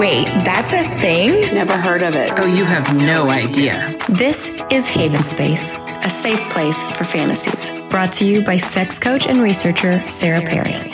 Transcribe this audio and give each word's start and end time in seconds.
Wait, 0.00 0.24
that's 0.46 0.72
a 0.72 0.82
thing? 0.98 1.54
Never 1.54 1.76
heard 1.76 2.02
of 2.02 2.14
it. 2.14 2.32
Oh, 2.38 2.46
you 2.46 2.64
have 2.64 2.96
no 2.96 3.28
idea. 3.28 3.98
This 4.08 4.50
is 4.70 4.88
Haven 4.88 5.22
Space, 5.22 5.74
a 6.02 6.08
safe 6.08 6.40
place 6.48 6.82
for 6.96 7.04
fantasies. 7.04 7.70
Brought 7.90 8.10
to 8.14 8.24
you 8.24 8.42
by 8.42 8.56
sex 8.56 8.98
coach 8.98 9.26
and 9.26 9.42
researcher 9.42 10.02
Sarah 10.08 10.40
Perry. 10.40 10.90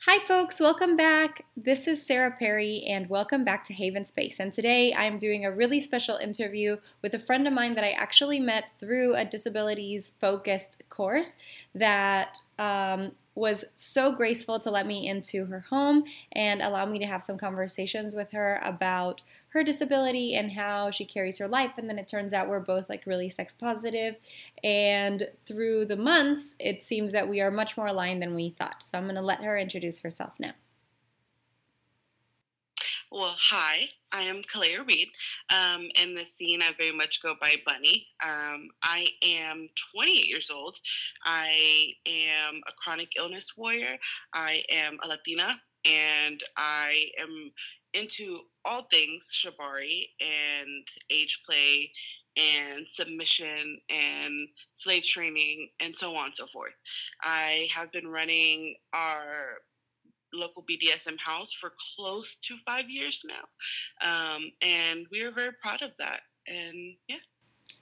Hi, 0.00 0.18
folks, 0.26 0.60
welcome 0.60 0.94
back. 0.94 1.46
This 1.56 1.88
is 1.88 2.04
Sarah 2.04 2.34
Perry, 2.38 2.84
and 2.86 3.08
welcome 3.08 3.44
back 3.44 3.64
to 3.68 3.72
Haven 3.72 4.04
Space. 4.04 4.38
And 4.40 4.52
today 4.52 4.92
I'm 4.92 5.16
doing 5.16 5.46
a 5.46 5.50
really 5.50 5.80
special 5.80 6.16
interview 6.16 6.76
with 7.00 7.14
a 7.14 7.18
friend 7.18 7.46
of 7.46 7.54
mine 7.54 7.76
that 7.76 7.84
I 7.84 7.92
actually 7.92 8.40
met 8.40 8.64
through 8.78 9.14
a 9.14 9.24
disabilities 9.24 10.12
focused 10.20 10.82
course 10.90 11.38
that 11.74 12.36
um, 12.58 13.12
was 13.34 13.64
so 13.74 14.12
graceful 14.12 14.58
to 14.58 14.70
let 14.70 14.86
me 14.86 15.06
into 15.06 15.46
her 15.46 15.60
home 15.60 16.04
and 16.32 16.60
allow 16.60 16.84
me 16.84 16.98
to 16.98 17.06
have 17.06 17.22
some 17.22 17.38
conversations 17.38 18.14
with 18.14 18.32
her 18.32 18.60
about 18.62 19.22
her 19.48 19.62
disability 19.62 20.34
and 20.34 20.52
how 20.52 20.90
she 20.90 21.04
carries 21.04 21.38
her 21.38 21.48
life. 21.48 21.72
And 21.78 21.88
then 21.88 21.98
it 21.98 22.08
turns 22.08 22.32
out 22.32 22.48
we're 22.48 22.60
both 22.60 22.88
like 22.88 23.06
really 23.06 23.28
sex 23.28 23.54
positive. 23.54 24.16
And 24.64 25.28
through 25.46 25.86
the 25.86 25.96
months, 25.96 26.56
it 26.58 26.82
seems 26.82 27.12
that 27.12 27.28
we 27.28 27.40
are 27.40 27.50
much 27.50 27.76
more 27.76 27.86
aligned 27.86 28.20
than 28.22 28.34
we 28.34 28.50
thought. 28.50 28.82
So 28.82 28.98
I'm 28.98 29.04
going 29.04 29.14
to 29.14 29.22
let 29.22 29.42
her 29.42 29.56
introduce 29.56 30.00
herself 30.00 30.34
now. 30.38 30.52
Well, 33.12 33.34
hi, 33.36 33.88
I 34.12 34.22
am 34.22 34.40
Kalea 34.42 34.86
Reed. 34.86 35.08
Um, 35.52 35.88
in 36.00 36.14
the 36.14 36.24
scene, 36.24 36.62
I 36.62 36.70
very 36.78 36.92
much 36.92 37.20
go 37.20 37.34
by 37.40 37.56
Bunny. 37.66 38.06
Um, 38.24 38.68
I 38.84 39.08
am 39.20 39.68
28 39.96 40.28
years 40.28 40.48
old. 40.48 40.76
I 41.24 41.94
am 42.06 42.60
a 42.68 42.72
chronic 42.78 43.14
illness 43.16 43.54
warrior. 43.56 43.96
I 44.32 44.62
am 44.70 44.98
a 45.02 45.08
Latina, 45.08 45.60
and 45.84 46.40
I 46.56 47.06
am 47.20 47.50
into 47.94 48.42
all 48.64 48.82
things 48.82 49.28
shibari 49.34 50.10
and 50.20 50.86
age 51.10 51.42
play 51.44 51.90
and 52.36 52.86
submission 52.88 53.80
and 53.90 54.48
slave 54.72 55.02
training 55.02 55.68
and 55.80 55.96
so 55.96 56.14
on 56.14 56.26
and 56.26 56.34
so 56.34 56.46
forth. 56.46 56.76
I 57.22 57.68
have 57.74 57.90
been 57.90 58.06
running 58.06 58.76
our 58.92 59.62
local 60.32 60.62
BDSM 60.62 61.18
house 61.18 61.52
for 61.52 61.72
close 61.96 62.36
to 62.36 62.56
five 62.56 62.88
years 62.88 63.24
now. 63.24 64.36
Um, 64.36 64.52
and 64.62 65.06
we 65.10 65.22
are 65.22 65.30
very 65.30 65.52
proud 65.52 65.82
of 65.82 65.96
that. 65.98 66.22
And 66.46 66.96
yeah. 67.08 67.16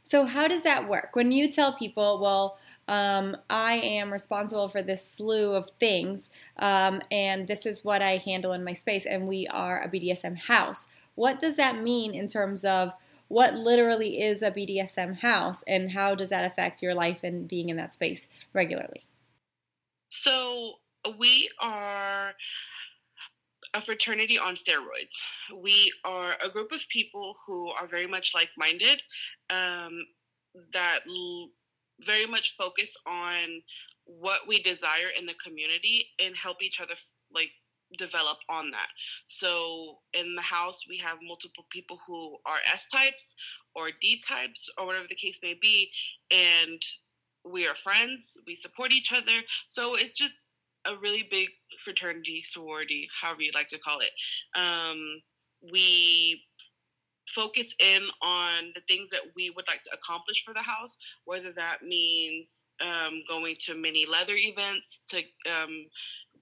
So, 0.08 0.24
how 0.24 0.48
does 0.48 0.62
that 0.62 0.88
work? 0.88 1.10
When 1.12 1.32
you 1.32 1.52
tell 1.52 1.74
people, 1.74 2.18
well, 2.18 2.58
um, 2.88 3.36
I 3.50 3.74
am 3.74 4.10
responsible 4.10 4.70
for 4.70 4.80
this 4.80 5.04
slew 5.04 5.54
of 5.54 5.68
things, 5.78 6.30
um, 6.58 7.02
and 7.10 7.46
this 7.46 7.66
is 7.66 7.84
what 7.84 8.00
I 8.00 8.16
handle 8.16 8.54
in 8.54 8.64
my 8.64 8.72
space, 8.72 9.04
and 9.04 9.28
we 9.28 9.46
are 9.48 9.82
a 9.82 9.88
BDSM 9.88 10.38
house, 10.38 10.86
what 11.14 11.38
does 11.38 11.56
that 11.56 11.82
mean 11.82 12.14
in 12.14 12.26
terms 12.26 12.64
of 12.64 12.94
what 13.28 13.52
literally 13.52 14.22
is 14.22 14.42
a 14.42 14.50
BDSM 14.50 15.18
house, 15.18 15.62
and 15.64 15.90
how 15.90 16.14
does 16.14 16.30
that 16.30 16.44
affect 16.44 16.80
your 16.80 16.94
life 16.94 17.22
and 17.22 17.46
being 17.46 17.68
in 17.68 17.76
that 17.76 17.92
space 17.92 18.28
regularly? 18.54 19.04
So, 20.08 20.76
we 21.16 21.48
are 21.60 22.34
a 23.74 23.80
fraternity 23.80 24.38
on 24.38 24.54
steroids. 24.54 25.14
We 25.54 25.92
are 26.04 26.34
a 26.44 26.48
group 26.48 26.72
of 26.72 26.88
people 26.88 27.36
who 27.46 27.68
are 27.70 27.86
very 27.86 28.06
much 28.06 28.32
like 28.34 28.50
minded, 28.56 29.02
um, 29.50 30.06
that 30.72 31.00
l- 31.08 31.50
very 32.04 32.26
much 32.26 32.56
focus 32.56 32.96
on 33.06 33.62
what 34.04 34.48
we 34.48 34.62
desire 34.62 35.10
in 35.18 35.26
the 35.26 35.34
community 35.34 36.06
and 36.24 36.34
help 36.34 36.62
each 36.62 36.80
other 36.80 36.94
like 37.32 37.50
develop 37.96 38.38
on 38.48 38.70
that. 38.70 38.88
So 39.26 39.98
in 40.12 40.34
the 40.34 40.42
house, 40.42 40.84
we 40.88 40.98
have 40.98 41.18
multiple 41.22 41.66
people 41.70 41.98
who 42.06 42.36
are 42.46 42.58
S 42.72 42.86
types 42.88 43.34
or 43.74 43.90
D 44.00 44.20
types 44.26 44.70
or 44.78 44.86
whatever 44.86 45.06
the 45.08 45.14
case 45.14 45.40
may 45.42 45.54
be. 45.60 45.90
And 46.30 46.82
we 47.44 47.66
are 47.66 47.74
friends, 47.74 48.36
we 48.46 48.54
support 48.54 48.92
each 48.92 49.12
other. 49.12 49.40
So 49.68 49.94
it's 49.94 50.16
just 50.16 50.34
a 50.86 50.96
really 50.96 51.26
big 51.30 51.48
fraternity, 51.78 52.42
sorority, 52.42 53.08
however 53.20 53.42
you'd 53.42 53.54
like 53.54 53.68
to 53.68 53.78
call 53.78 54.00
it. 54.00 54.10
Um, 54.58 55.22
we 55.72 56.42
focus 57.28 57.74
in 57.78 58.02
on 58.22 58.72
the 58.74 58.80
things 58.88 59.10
that 59.10 59.20
we 59.36 59.50
would 59.50 59.66
like 59.68 59.82
to 59.82 59.90
accomplish 59.92 60.44
for 60.44 60.54
the 60.54 60.62
house, 60.62 60.96
whether 61.24 61.52
that 61.52 61.82
means 61.82 62.64
um, 62.80 63.22
going 63.28 63.56
to 63.60 63.74
many 63.74 64.06
leather 64.06 64.34
events 64.36 65.04
to 65.08 65.18
um, 65.46 65.86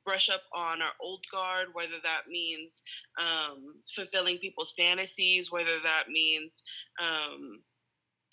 brush 0.04 0.30
up 0.30 0.42
on 0.54 0.80
our 0.80 0.92
old 1.00 1.24
guard, 1.30 1.68
whether 1.72 1.96
that 2.02 2.22
means 2.28 2.82
um, 3.18 3.74
fulfilling 3.94 4.38
people's 4.38 4.72
fantasies, 4.72 5.50
whether 5.50 5.78
that 5.82 6.04
means 6.08 6.62
um, 7.02 7.60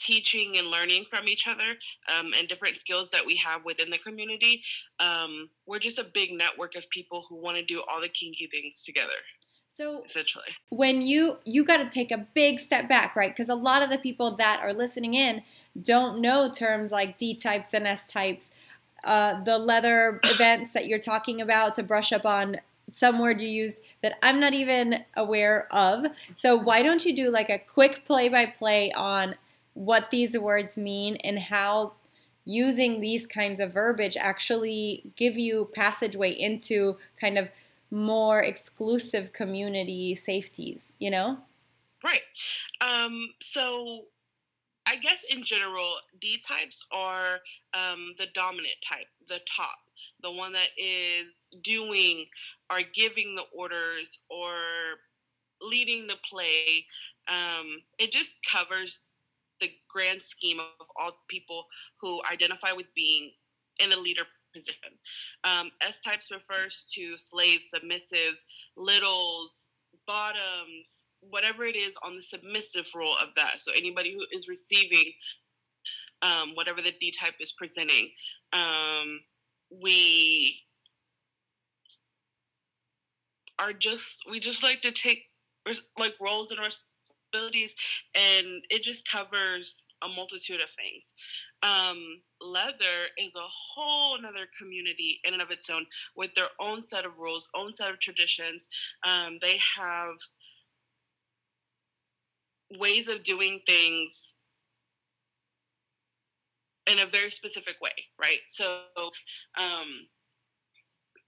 teaching 0.03 0.57
and 0.57 0.67
learning 0.67 1.05
from 1.05 1.27
each 1.27 1.47
other 1.47 1.77
um, 2.13 2.33
and 2.37 2.47
different 2.47 2.79
skills 2.79 3.09
that 3.11 3.25
we 3.25 3.37
have 3.37 3.63
within 3.63 3.89
the 3.89 3.97
community. 3.97 4.61
Um, 4.99 5.49
we're 5.65 5.79
just 5.79 5.97
a 5.99 6.03
big 6.03 6.31
network 6.31 6.75
of 6.75 6.89
people 6.89 7.25
who 7.29 7.35
want 7.35 7.57
to 7.57 7.63
do 7.63 7.81
all 7.89 8.01
the 8.01 8.09
kinky 8.09 8.47
things 8.47 8.83
together. 8.83 9.13
So 9.69 10.03
essentially, 10.03 10.49
when 10.69 11.01
you 11.01 11.37
you 11.45 11.65
got 11.65 11.77
to 11.77 11.89
take 11.89 12.11
a 12.11 12.27
big 12.35 12.59
step 12.59 12.87
back, 12.87 13.15
right? 13.15 13.31
Because 13.31 13.49
a 13.49 13.55
lot 13.55 13.81
of 13.81 13.89
the 13.89 13.97
people 13.97 14.35
that 14.35 14.59
are 14.61 14.71
listening 14.71 15.15
in 15.15 15.41
don't 15.81 16.21
know 16.21 16.51
terms 16.51 16.91
like 16.91 17.17
D 17.17 17.33
types 17.33 17.73
and 17.73 17.87
S 17.87 18.11
types. 18.11 18.51
Uh, 19.03 19.43
the 19.43 19.57
leather 19.57 20.19
events 20.25 20.73
that 20.73 20.87
you're 20.87 20.99
talking 20.99 21.41
about 21.41 21.73
to 21.73 21.83
brush 21.83 22.13
up 22.13 22.23
on 22.23 22.57
some 22.91 23.19
word 23.19 23.41
you 23.41 23.47
used 23.47 23.79
that 24.03 24.17
I'm 24.21 24.39
not 24.39 24.53
even 24.53 25.05
aware 25.15 25.67
of. 25.71 26.05
So 26.35 26.55
why 26.55 26.83
don't 26.83 27.03
you 27.03 27.15
do 27.15 27.31
like 27.31 27.49
a 27.49 27.57
quick 27.57 28.05
play 28.05 28.29
by 28.29 28.45
play 28.45 28.91
on 28.91 29.35
what 29.73 30.09
these 30.09 30.37
words 30.37 30.77
mean 30.77 31.15
and 31.17 31.39
how 31.39 31.93
using 32.45 32.99
these 32.99 33.25
kinds 33.25 33.59
of 33.59 33.71
verbiage 33.71 34.17
actually 34.17 35.13
give 35.15 35.37
you 35.37 35.69
passageway 35.73 36.31
into 36.31 36.97
kind 37.19 37.37
of 37.37 37.49
more 37.89 38.41
exclusive 38.41 39.31
community 39.33 40.15
safeties, 40.15 40.93
you 40.99 41.09
know? 41.09 41.37
Right. 42.03 42.21
Um, 42.81 43.29
so 43.41 44.05
I 44.85 44.97
guess 44.97 45.23
in 45.29 45.43
general, 45.43 45.95
D 46.19 46.41
types 46.45 46.85
are 46.91 47.39
um, 47.73 48.13
the 48.17 48.27
dominant 48.33 48.75
type, 48.87 49.07
the 49.27 49.39
top, 49.47 49.77
the 50.21 50.31
one 50.31 50.51
that 50.51 50.69
is 50.77 51.47
doing 51.61 52.25
or 52.69 52.79
giving 52.93 53.35
the 53.35 53.45
orders 53.55 54.19
or 54.29 54.53
leading 55.61 56.07
the 56.07 56.17
play. 56.29 56.87
Um, 57.29 57.83
it 57.97 58.11
just 58.11 58.37
covers 58.51 58.99
the 59.63 59.71
grand 59.89 60.21
scheme 60.21 60.59
of 60.59 60.87
all 60.99 61.11
people 61.29 61.65
who 62.01 62.21
identify 62.31 62.71
with 62.73 62.93
being 62.93 63.31
in 63.79 63.91
a 63.91 63.97
leader 63.97 64.23
position. 64.53 64.91
Um, 65.43 65.71
S 65.81 65.99
types 65.99 66.31
refers 66.31 66.87
to 66.93 67.17
slaves, 67.17 67.69
submissives, 67.73 68.41
littles, 68.77 69.69
bottoms, 70.05 71.07
whatever 71.21 71.63
it 71.65 71.75
is 71.75 71.97
on 72.05 72.15
the 72.17 72.23
submissive 72.23 72.87
role 72.95 73.15
of 73.21 73.33
that. 73.35 73.59
So 73.61 73.71
anybody 73.75 74.13
who 74.13 74.25
is 74.35 74.47
receiving 74.47 75.13
um, 76.21 76.51
whatever 76.55 76.81
the 76.81 76.93
D 76.99 77.11
type 77.11 77.35
is 77.39 77.51
presenting, 77.51 78.09
um, 78.51 79.21
we 79.81 80.59
are 83.59 83.73
just 83.73 84.23
we 84.29 84.39
just 84.39 84.63
like 84.63 84.81
to 84.81 84.91
take 84.91 85.23
like 85.97 86.15
roles 86.21 86.51
and 86.51 86.59
responsibilities, 86.59 86.83
and 87.33 88.63
it 88.69 88.83
just 88.83 89.09
covers 89.09 89.85
a 90.03 90.07
multitude 90.07 90.61
of 90.61 90.69
things. 90.69 91.13
Um, 91.61 92.21
leather 92.41 93.09
is 93.17 93.35
a 93.35 93.39
whole 93.39 94.17
another 94.17 94.47
community 94.59 95.19
in 95.23 95.33
and 95.33 95.41
of 95.41 95.51
its 95.51 95.69
own 95.69 95.85
with 96.15 96.33
their 96.33 96.49
own 96.59 96.81
set 96.81 97.05
of 97.05 97.19
rules, 97.19 97.49
own 97.55 97.73
set 97.73 97.89
of 97.89 97.99
traditions. 97.99 98.69
Um, 99.05 99.39
they 99.41 99.59
have 99.77 100.15
ways 102.79 103.07
of 103.07 103.23
doing 103.23 103.59
things 103.65 104.33
in 106.85 106.99
a 106.99 107.05
very 107.05 107.31
specific 107.31 107.75
way, 107.81 107.91
right? 108.19 108.39
So 108.45 108.81
um, 109.57 110.07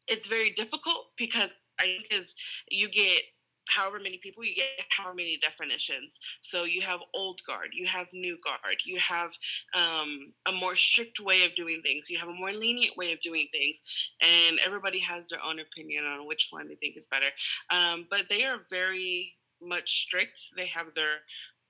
it's 0.07 0.28
very 0.28 0.52
difficult 0.52 1.07
because 1.18 1.54
I 1.80 1.84
think 1.84 2.13
as 2.13 2.36
you 2.69 2.90
get 2.90 3.22
however 3.68 4.00
many 4.00 4.18
people 4.18 4.44
you 4.44 4.56
get 4.56 4.66
however 4.90 5.16
many 5.16 5.38
definitions. 5.42 6.20
So 6.42 6.64
you 6.64 6.82
have 6.82 7.00
old 7.14 7.42
guard 7.48 7.70
you 7.74 7.88
have 7.88 8.08
new 8.14 8.38
guard 8.44 8.78
you 8.86 9.00
have 9.00 9.32
um, 9.76 10.34
a 10.48 10.52
more 10.52 10.76
strict 10.76 11.20
way 11.20 11.44
of 11.46 11.56
doing 11.56 11.82
things 11.84 12.10
you 12.10 12.18
have 12.20 12.30
a 12.30 12.34
more 12.34 12.52
lenient 12.52 12.98
way 12.98 13.12
of 13.12 13.20
doing 13.20 13.48
things 13.52 13.82
and 14.22 14.60
everybody 14.66 15.00
has 15.00 15.28
their 15.28 15.44
own 15.44 15.60
opinion 15.60 16.06
on 16.06 16.28
which 16.28 16.48
one 16.52 16.68
they 16.68 16.76
think 16.76 16.98
is 16.98 17.08
better. 17.08 17.28
Um, 17.70 18.08
but 18.10 18.30
they 18.30 18.44
are 18.44 18.60
very 18.70 19.34
much 19.62 20.02
strict 20.02 20.40
they 20.58 20.68
have 20.68 20.94
their 20.94 21.20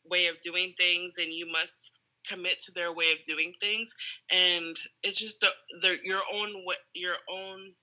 way 0.05 0.27
of 0.27 0.39
doing 0.41 0.73
things 0.77 1.13
and 1.17 1.31
you 1.31 1.49
must 1.49 2.01
commit 2.27 2.59
to 2.59 2.71
their 2.71 2.91
way 2.91 3.11
of 3.11 3.23
doing 3.23 3.53
things 3.61 3.93
and 4.31 4.77
it's 5.03 5.19
just 5.19 5.39
the, 5.41 5.49
the 5.81 5.97
your 6.03 6.21
own 6.33 6.53
your 6.93 7.15
own 7.29 7.73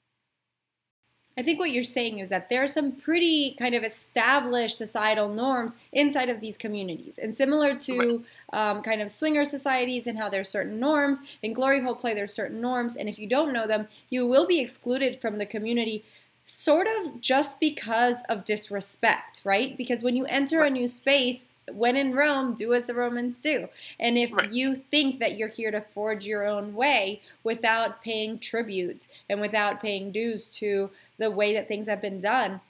I 1.37 1.43
think 1.43 1.59
what 1.59 1.71
you're 1.71 1.85
saying 1.85 2.19
is 2.19 2.29
that 2.29 2.49
there 2.49 2.63
are 2.63 2.69
some 2.69 2.93
pretty 2.93 3.55
kind 3.59 3.75
of 3.75 3.85
established 3.85 4.77
societal 4.77 5.29
norms 5.29 5.75
inside 5.93 6.29
of 6.29 6.41
these 6.41 6.59
communities. 6.59 7.19
And 7.19 7.35
similar 7.35 7.75
to 7.77 8.25
um, 8.53 8.83
kind 8.83 9.01
of 9.01 9.11
swinger 9.11 9.45
societies 9.45 10.07
and 10.07 10.19
how 10.19 10.29
there's 10.29 10.49
certain 10.49 10.79
norms, 10.79 11.21
in 11.43 11.55
Glory 11.55 11.83
Hole 11.83 11.95
Play, 11.95 12.13
there's 12.13 12.35
certain 12.35 12.61
norms. 12.61 12.97
And 12.97 13.09
if 13.09 13.19
you 13.19 13.27
don't 13.27 13.53
know 13.53 13.67
them, 13.67 13.89
you 14.11 14.27
will 14.27 14.47
be 14.47 14.61
excluded 14.61 15.21
from 15.21 15.39
the 15.39 15.47
community 15.47 16.05
sort 16.45 16.87
of 16.87 17.21
just 17.21 17.61
because 17.61 18.23
of 18.29 18.45
disrespect, 18.45 19.41
right? 19.45 19.77
Because 19.77 20.05
when 20.05 20.17
you 20.17 20.27
enter 20.27 20.63
a 20.63 20.71
new 20.71 20.87
space, 20.87 21.45
when 21.71 21.97
in 21.97 22.13
Rome, 22.13 22.55
do 22.55 22.75
as 22.75 22.87
the 22.87 22.95
Romans 22.95 23.39
do. 23.39 23.69
And 24.01 24.19
if 24.19 24.33
right. 24.33 24.51
you 24.51 24.75
think 24.75 25.21
that 25.21 25.37
you're 25.37 25.49
here 25.49 25.71
to 25.71 25.81
forge 25.81 26.27
your 26.27 26.47
own 26.47 26.75
way 26.75 27.21
without 27.45 28.03
paying 28.03 28.39
tribute 28.39 29.07
and 29.29 29.41
without 29.41 29.81
paying 29.81 30.11
dues 30.11 30.49
to 30.49 30.91
the 31.19 31.31
way 31.31 31.53
that 31.55 31.69
things 31.69 31.89
have 31.89 32.01
been 32.01 32.19
done, 32.19 32.61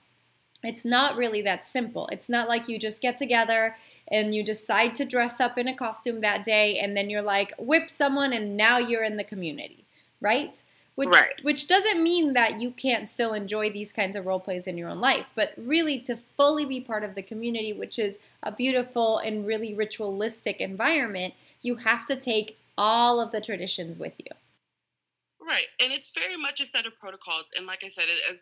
it's 0.63 0.85
not 0.85 1.17
really 1.17 1.43
that 1.43 1.65
simple. 1.65 2.09
It's 2.13 2.29
not 2.29 2.49
like 2.49 2.69
you 2.69 2.79
just 2.79 3.03
get 3.03 3.17
together 3.17 3.77
and 4.09 4.35
you 4.35 4.45
decide 4.45 4.95
to 4.97 5.05
dress 5.05 5.41
up 5.41 5.59
in 5.59 5.67
a 5.67 5.75
costume 5.75 6.21
that 6.21 6.45
day 6.45 6.79
and 6.79 6.97
then 6.97 7.11
you're 7.11 7.23
like, 7.23 7.53
whip 7.59 7.91
someone 7.91 8.33
and 8.33 8.57
now 8.57 8.79
you're 8.79 9.03
in 9.03 9.17
the 9.17 9.25
community, 9.25 9.85
right? 10.21 10.63
Which, 10.95 11.09
right. 11.09 11.33
which 11.43 11.67
doesn't 11.67 12.03
mean 12.03 12.35
that 12.35 12.61
you 12.61 12.71
can't 12.71 13.09
still 13.09 13.33
enjoy 13.33 13.71
these 13.71 13.93
kinds 13.93 14.15
of 14.15 14.27
role 14.27 14.41
plays 14.41 14.67
in 14.67 14.77
your 14.77 14.91
own 14.91 15.01
life, 15.01 15.27
but 15.35 15.55
really 15.57 15.99
to 16.01 16.19
fully 16.37 16.67
be 16.67 16.81
part 16.81 17.03
of 17.03 17.15
the 17.15 17.23
community, 17.23 17.73
which 17.73 17.99
is 17.99 18.19
a 18.43 18.53
beautiful 18.53 19.17
and 19.17 19.47
really 19.47 19.73
ritualistic 19.75 20.61
environment, 20.61 21.33
you 21.63 21.77
have 21.77 22.05
to 22.07 22.17
take 22.17 22.59
all 22.77 23.21
of 23.21 23.33
the 23.33 23.41
traditions 23.41 23.99
with 23.99 24.13
you. 24.19 24.27
Right. 25.41 25.67
And 25.81 25.93
it's 25.93 26.11
very 26.11 26.37
much 26.37 26.61
a 26.61 26.67
set 26.67 26.87
of 26.87 26.99
protocols. 26.99 27.47
And 27.57 27.67
like 27.67 27.83
I 27.85 27.89
said, 27.89 28.05
as 28.31 28.39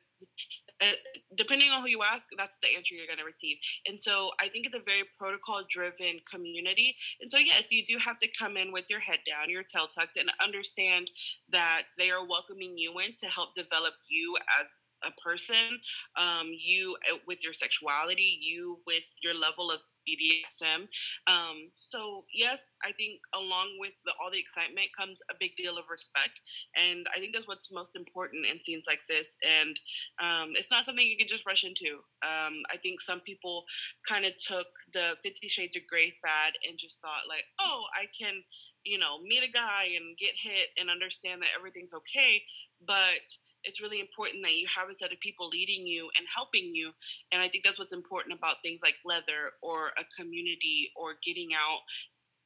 uh, 0.80 0.92
depending 1.34 1.70
on 1.70 1.82
who 1.82 1.88
you 1.88 2.02
ask, 2.02 2.28
that's 2.36 2.58
the 2.62 2.74
answer 2.76 2.94
you're 2.94 3.06
going 3.06 3.18
to 3.18 3.24
receive. 3.24 3.56
And 3.86 3.98
so 3.98 4.30
I 4.40 4.48
think 4.48 4.66
it's 4.66 4.74
a 4.74 4.80
very 4.80 5.04
protocol 5.18 5.62
driven 5.68 6.20
community. 6.30 6.96
And 7.20 7.30
so, 7.30 7.38
yes, 7.38 7.70
you 7.70 7.84
do 7.84 7.98
have 7.98 8.18
to 8.18 8.28
come 8.28 8.56
in 8.56 8.72
with 8.72 8.86
your 8.88 9.00
head 9.00 9.20
down, 9.26 9.50
your 9.50 9.62
tail 9.62 9.86
tucked, 9.86 10.16
and 10.16 10.32
understand 10.42 11.10
that 11.50 11.82
they 11.98 12.10
are 12.10 12.26
welcoming 12.26 12.76
you 12.76 12.98
in 12.98 13.14
to 13.20 13.26
help 13.26 13.54
develop 13.54 13.94
you 14.08 14.36
as 14.60 14.66
a 15.02 15.12
person, 15.20 15.80
um, 16.16 16.50
you 16.52 16.96
uh, 17.10 17.16
with 17.26 17.42
your 17.42 17.52
sexuality, 17.52 18.38
you 18.40 18.80
with 18.86 19.18
your 19.22 19.34
level 19.34 19.70
of 19.70 19.80
BDSM. 20.08 20.88
Um, 21.26 21.70
so 21.78 22.24
yes, 22.34 22.74
I 22.84 22.92
think 22.92 23.20
along 23.34 23.76
with 23.78 24.00
the, 24.04 24.12
all 24.22 24.30
the 24.30 24.38
excitement 24.38 24.88
comes 24.98 25.22
a 25.30 25.34
big 25.38 25.56
deal 25.56 25.78
of 25.78 25.84
respect, 25.90 26.40
and 26.76 27.06
I 27.14 27.18
think 27.18 27.34
that's 27.34 27.48
what's 27.48 27.72
most 27.72 27.96
important 27.96 28.46
in 28.46 28.60
scenes 28.60 28.84
like 28.86 29.00
this. 29.08 29.36
And 29.44 29.78
um, 30.20 30.52
it's 30.54 30.70
not 30.70 30.84
something 30.84 31.06
you 31.06 31.16
can 31.16 31.28
just 31.28 31.46
rush 31.46 31.64
into. 31.64 32.00
Um, 32.22 32.62
I 32.70 32.76
think 32.82 33.00
some 33.00 33.20
people 33.20 33.64
kind 34.08 34.24
of 34.24 34.36
took 34.36 34.66
the 34.92 35.16
Fifty 35.22 35.48
Shades 35.48 35.76
of 35.76 35.86
Grey 35.86 36.12
fad 36.22 36.54
and 36.68 36.78
just 36.78 37.00
thought 37.00 37.28
like, 37.28 37.44
oh, 37.60 37.84
I 37.94 38.06
can, 38.18 38.42
you 38.84 38.98
know, 38.98 39.20
meet 39.22 39.42
a 39.42 39.50
guy 39.50 39.88
and 39.96 40.16
get 40.18 40.34
hit 40.40 40.68
and 40.78 40.90
understand 40.90 41.42
that 41.42 41.50
everything's 41.56 41.94
okay, 41.94 42.42
but 42.86 43.36
it's 43.64 43.82
really 43.82 44.00
important 44.00 44.44
that 44.44 44.56
you 44.56 44.66
have 44.74 44.88
a 44.88 44.94
set 44.94 45.12
of 45.12 45.20
people 45.20 45.48
leading 45.48 45.86
you 45.86 46.10
and 46.18 46.26
helping 46.34 46.70
you. 46.74 46.92
And 47.32 47.42
I 47.42 47.48
think 47.48 47.64
that's 47.64 47.78
what's 47.78 47.92
important 47.92 48.36
about 48.36 48.62
things 48.62 48.80
like 48.82 48.96
leather 49.04 49.52
or 49.62 49.88
a 49.98 50.04
community 50.18 50.90
or 50.96 51.14
getting 51.22 51.50
out 51.54 51.80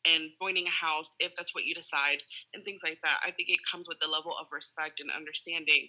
and 0.05 0.31
joining 0.41 0.67
a 0.67 0.71
house 0.71 1.15
if 1.19 1.35
that's 1.35 1.55
what 1.55 1.65
you 1.65 1.75
decide 1.75 2.19
and 2.53 2.65
things 2.65 2.81
like 2.83 2.99
that. 3.03 3.19
I 3.25 3.31
think 3.31 3.49
it 3.49 3.61
comes 3.71 3.89
with 3.89 3.99
the 4.01 4.11
level 4.11 4.33
of 4.41 4.49
respect 4.53 5.01
and 5.01 5.11
understanding 5.11 5.89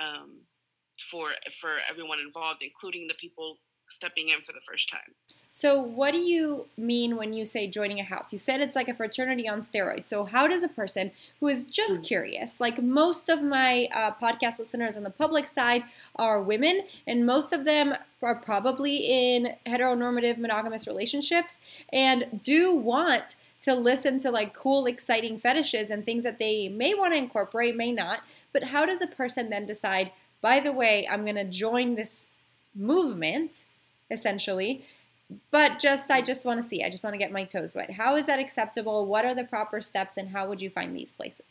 um, 0.00 0.42
for 1.10 1.30
for 1.60 1.76
everyone 1.88 2.20
involved, 2.20 2.62
including 2.62 3.06
the 3.08 3.14
people 3.14 3.58
stepping 3.88 4.28
in 4.28 4.40
for 4.40 4.52
the 4.52 4.60
first 4.60 4.88
time. 4.88 5.14
So, 5.56 5.80
what 5.80 6.10
do 6.10 6.18
you 6.18 6.66
mean 6.76 7.16
when 7.16 7.32
you 7.32 7.46
say 7.46 7.66
joining 7.66 7.98
a 7.98 8.04
house? 8.04 8.30
You 8.30 8.38
said 8.38 8.60
it's 8.60 8.76
like 8.76 8.88
a 8.88 8.94
fraternity 8.94 9.48
on 9.48 9.62
steroids. 9.62 10.06
So, 10.06 10.24
how 10.24 10.46
does 10.46 10.62
a 10.62 10.68
person 10.68 11.12
who 11.40 11.48
is 11.48 11.64
just 11.64 12.00
mm. 12.00 12.04
curious, 12.04 12.60
like 12.60 12.82
most 12.82 13.30
of 13.30 13.42
my 13.42 13.88
uh, 13.94 14.10
podcast 14.20 14.58
listeners 14.58 14.98
on 14.98 15.02
the 15.02 15.08
public 15.08 15.46
side 15.46 15.84
are 16.16 16.42
women, 16.42 16.82
and 17.06 17.24
most 17.24 17.54
of 17.54 17.64
them 17.64 17.94
are 18.20 18.34
probably 18.34 18.96
in 18.96 19.54
heteronormative 19.66 20.36
monogamous 20.36 20.86
relationships 20.86 21.58
and 21.90 22.42
do 22.42 22.74
want 22.74 23.36
to 23.62 23.74
listen 23.74 24.18
to 24.18 24.30
like 24.30 24.52
cool, 24.52 24.84
exciting 24.84 25.38
fetishes 25.38 25.90
and 25.90 26.04
things 26.04 26.22
that 26.24 26.38
they 26.38 26.68
may 26.68 26.92
want 26.92 27.14
to 27.14 27.18
incorporate, 27.18 27.74
may 27.74 27.92
not. 27.92 28.20
But 28.52 28.64
how 28.64 28.84
does 28.84 29.00
a 29.00 29.06
person 29.06 29.48
then 29.48 29.64
decide, 29.64 30.12
by 30.42 30.60
the 30.60 30.70
way, 30.70 31.08
I'm 31.08 31.22
going 31.22 31.36
to 31.36 31.44
join 31.44 31.94
this 31.94 32.26
movement? 32.74 33.64
Essentially. 34.10 34.84
But 35.50 35.80
just, 35.80 36.10
I 36.10 36.22
just 36.22 36.44
want 36.44 36.62
to 36.62 36.68
see. 36.68 36.82
I 36.84 36.90
just 36.90 37.02
want 37.02 37.14
to 37.14 37.18
get 37.18 37.32
my 37.32 37.44
toes 37.44 37.74
wet. 37.74 37.92
How 37.92 38.14
is 38.16 38.26
that 38.26 38.38
acceptable? 38.38 39.06
What 39.06 39.24
are 39.24 39.34
the 39.34 39.44
proper 39.44 39.80
steps, 39.80 40.16
and 40.16 40.28
how 40.28 40.48
would 40.48 40.60
you 40.60 40.70
find 40.70 40.94
these 40.94 41.12
places? 41.12 41.46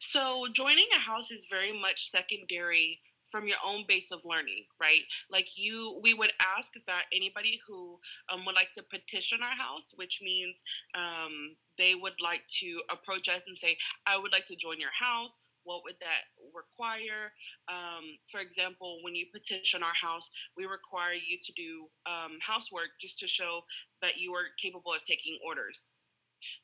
So, 0.00 0.46
joining 0.52 0.88
a 0.96 0.98
house 0.98 1.30
is 1.30 1.46
very 1.48 1.72
much 1.72 2.10
secondary 2.10 3.00
from 3.30 3.46
your 3.46 3.58
own 3.64 3.84
base 3.86 4.10
of 4.10 4.24
learning, 4.24 4.64
right? 4.80 5.02
Like 5.30 5.56
you, 5.56 6.00
we 6.02 6.14
would 6.14 6.32
ask 6.56 6.72
that 6.86 7.04
anybody 7.12 7.60
who 7.68 7.98
um, 8.32 8.44
would 8.46 8.54
like 8.54 8.72
to 8.72 8.82
petition 8.82 9.40
our 9.42 9.54
house, 9.54 9.92
which 9.96 10.20
means 10.22 10.62
um, 10.94 11.56
they 11.76 11.94
would 11.94 12.20
like 12.22 12.42
to 12.60 12.80
approach 12.90 13.28
us 13.28 13.42
and 13.46 13.56
say, 13.56 13.76
I 14.06 14.18
would 14.18 14.32
like 14.32 14.46
to 14.46 14.56
join 14.56 14.80
your 14.80 14.92
house 14.98 15.38
what 15.68 15.84
would 15.84 16.00
that 16.00 16.24
require? 16.54 17.30
Um, 17.68 18.16
for 18.26 18.40
example, 18.40 19.00
when 19.02 19.14
you 19.14 19.26
petition 19.30 19.82
our 19.82 19.92
house, 19.92 20.30
we 20.56 20.64
require 20.64 21.12
you 21.12 21.36
to 21.44 21.52
do 21.52 21.88
um, 22.06 22.38
housework 22.40 22.96
just 22.98 23.18
to 23.18 23.28
show 23.28 23.60
that 24.00 24.16
you 24.16 24.32
are 24.32 24.56
capable 24.58 24.94
of 24.94 25.02
taking 25.02 25.38
orders. 25.46 25.88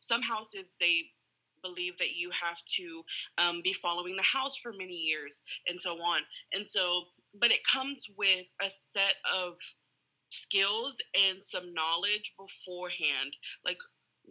Some 0.01 0.23
houses, 0.23 0.75
they 0.81 1.03
believe 1.63 1.99
that 1.99 2.17
you 2.17 2.31
have 2.31 2.63
to 2.77 3.03
um, 3.37 3.61
be 3.63 3.75
following 3.75 4.17
the 4.17 4.23
house 4.23 4.57
for 4.57 4.73
many 4.73 4.95
years 4.95 5.43
and 5.69 5.79
so 5.79 5.97
on. 5.97 6.23
And 6.55 6.67
so, 6.67 7.05
but 7.39 7.53
it 7.53 7.61
comes 7.71 8.07
with 8.17 8.53
a 8.63 8.71
set 8.93 9.17
of 9.35 9.55
skills 10.31 10.97
and 11.29 11.43
some 11.43 11.75
knowledge 11.75 12.35
beforehand. 12.39 13.37
Like 13.65 13.79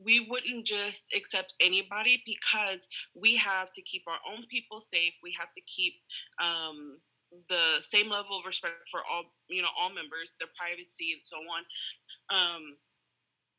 we 0.01 0.27
wouldn't 0.29 0.65
just 0.65 1.05
accept 1.15 1.55
anybody 1.59 2.21
because 2.25 2.87
we 3.15 3.35
have 3.37 3.71
to 3.73 3.81
keep 3.81 4.03
our 4.07 4.19
own 4.31 4.43
people 4.49 4.81
safe. 4.81 5.17
We 5.21 5.35
have 5.39 5.51
to 5.53 5.61
keep 5.61 5.95
um, 6.41 6.97
the 7.49 7.81
same 7.81 8.09
level 8.09 8.37
of 8.37 8.45
respect 8.45 8.89
for 8.89 9.01
all 9.11 9.23
you 9.49 9.61
know 9.61 9.69
all 9.79 9.89
members, 9.89 10.35
their 10.39 10.49
privacy 10.57 11.13
and 11.13 11.21
so 11.21 11.37
on. 11.37 11.63
Um, 12.29 12.77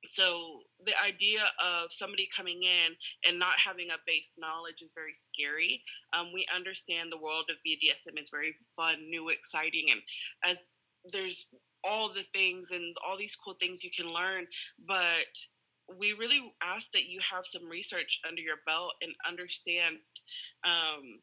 so 0.07 0.61
the 0.85 0.93
idea 1.03 1.41
of 1.65 1.91
somebody 1.91 2.29
coming 2.35 2.63
in 2.63 2.93
and 3.27 3.39
not 3.39 3.55
having 3.59 3.91
a 3.91 3.97
base 4.07 4.35
knowledge 4.39 4.83
is 4.83 4.93
very 4.95 5.15
scary. 5.15 5.83
Um, 6.13 6.31
we 6.35 6.47
understand 6.55 7.11
the 7.11 7.21
world 7.21 7.47
of 7.51 7.57
BDSM 7.67 8.21
is 8.21 8.29
very 8.29 8.55
fun, 8.77 9.09
new, 9.09 9.31
exciting, 9.31 9.87
and 9.91 10.01
as 10.45 10.71
there's 11.11 11.55
all 11.83 12.09
the 12.09 12.23
things 12.23 12.71
and 12.71 12.97
all 13.07 13.17
these 13.17 13.37
cool 13.37 13.55
things 13.55 13.85
you 13.85 13.91
can 13.95 14.09
learn, 14.13 14.47
but 14.87 15.27
we 15.99 16.13
really 16.13 16.53
ask 16.63 16.93
that 16.93 17.05
you 17.05 17.21
have 17.33 17.45
some 17.45 17.69
research 17.69 18.21
under 18.27 18.41
your 18.43 18.57
belt 18.67 18.95
and 19.03 19.13
understand 19.27 19.97
um, 20.65 21.21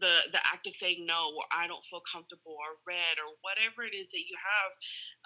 the 0.00 0.32
the 0.32 0.38
act 0.52 0.66
of 0.66 0.72
saying 0.72 1.04
no 1.06 1.32
or 1.36 1.44
I 1.52 1.66
don't 1.66 1.84
feel 1.84 2.00
comfortable 2.00 2.52
or 2.52 2.80
red 2.86 3.18
or 3.18 3.34
whatever 3.42 3.82
it 3.82 3.94
is 3.94 4.10
that 4.10 4.20
you 4.20 4.36
have 4.36 4.72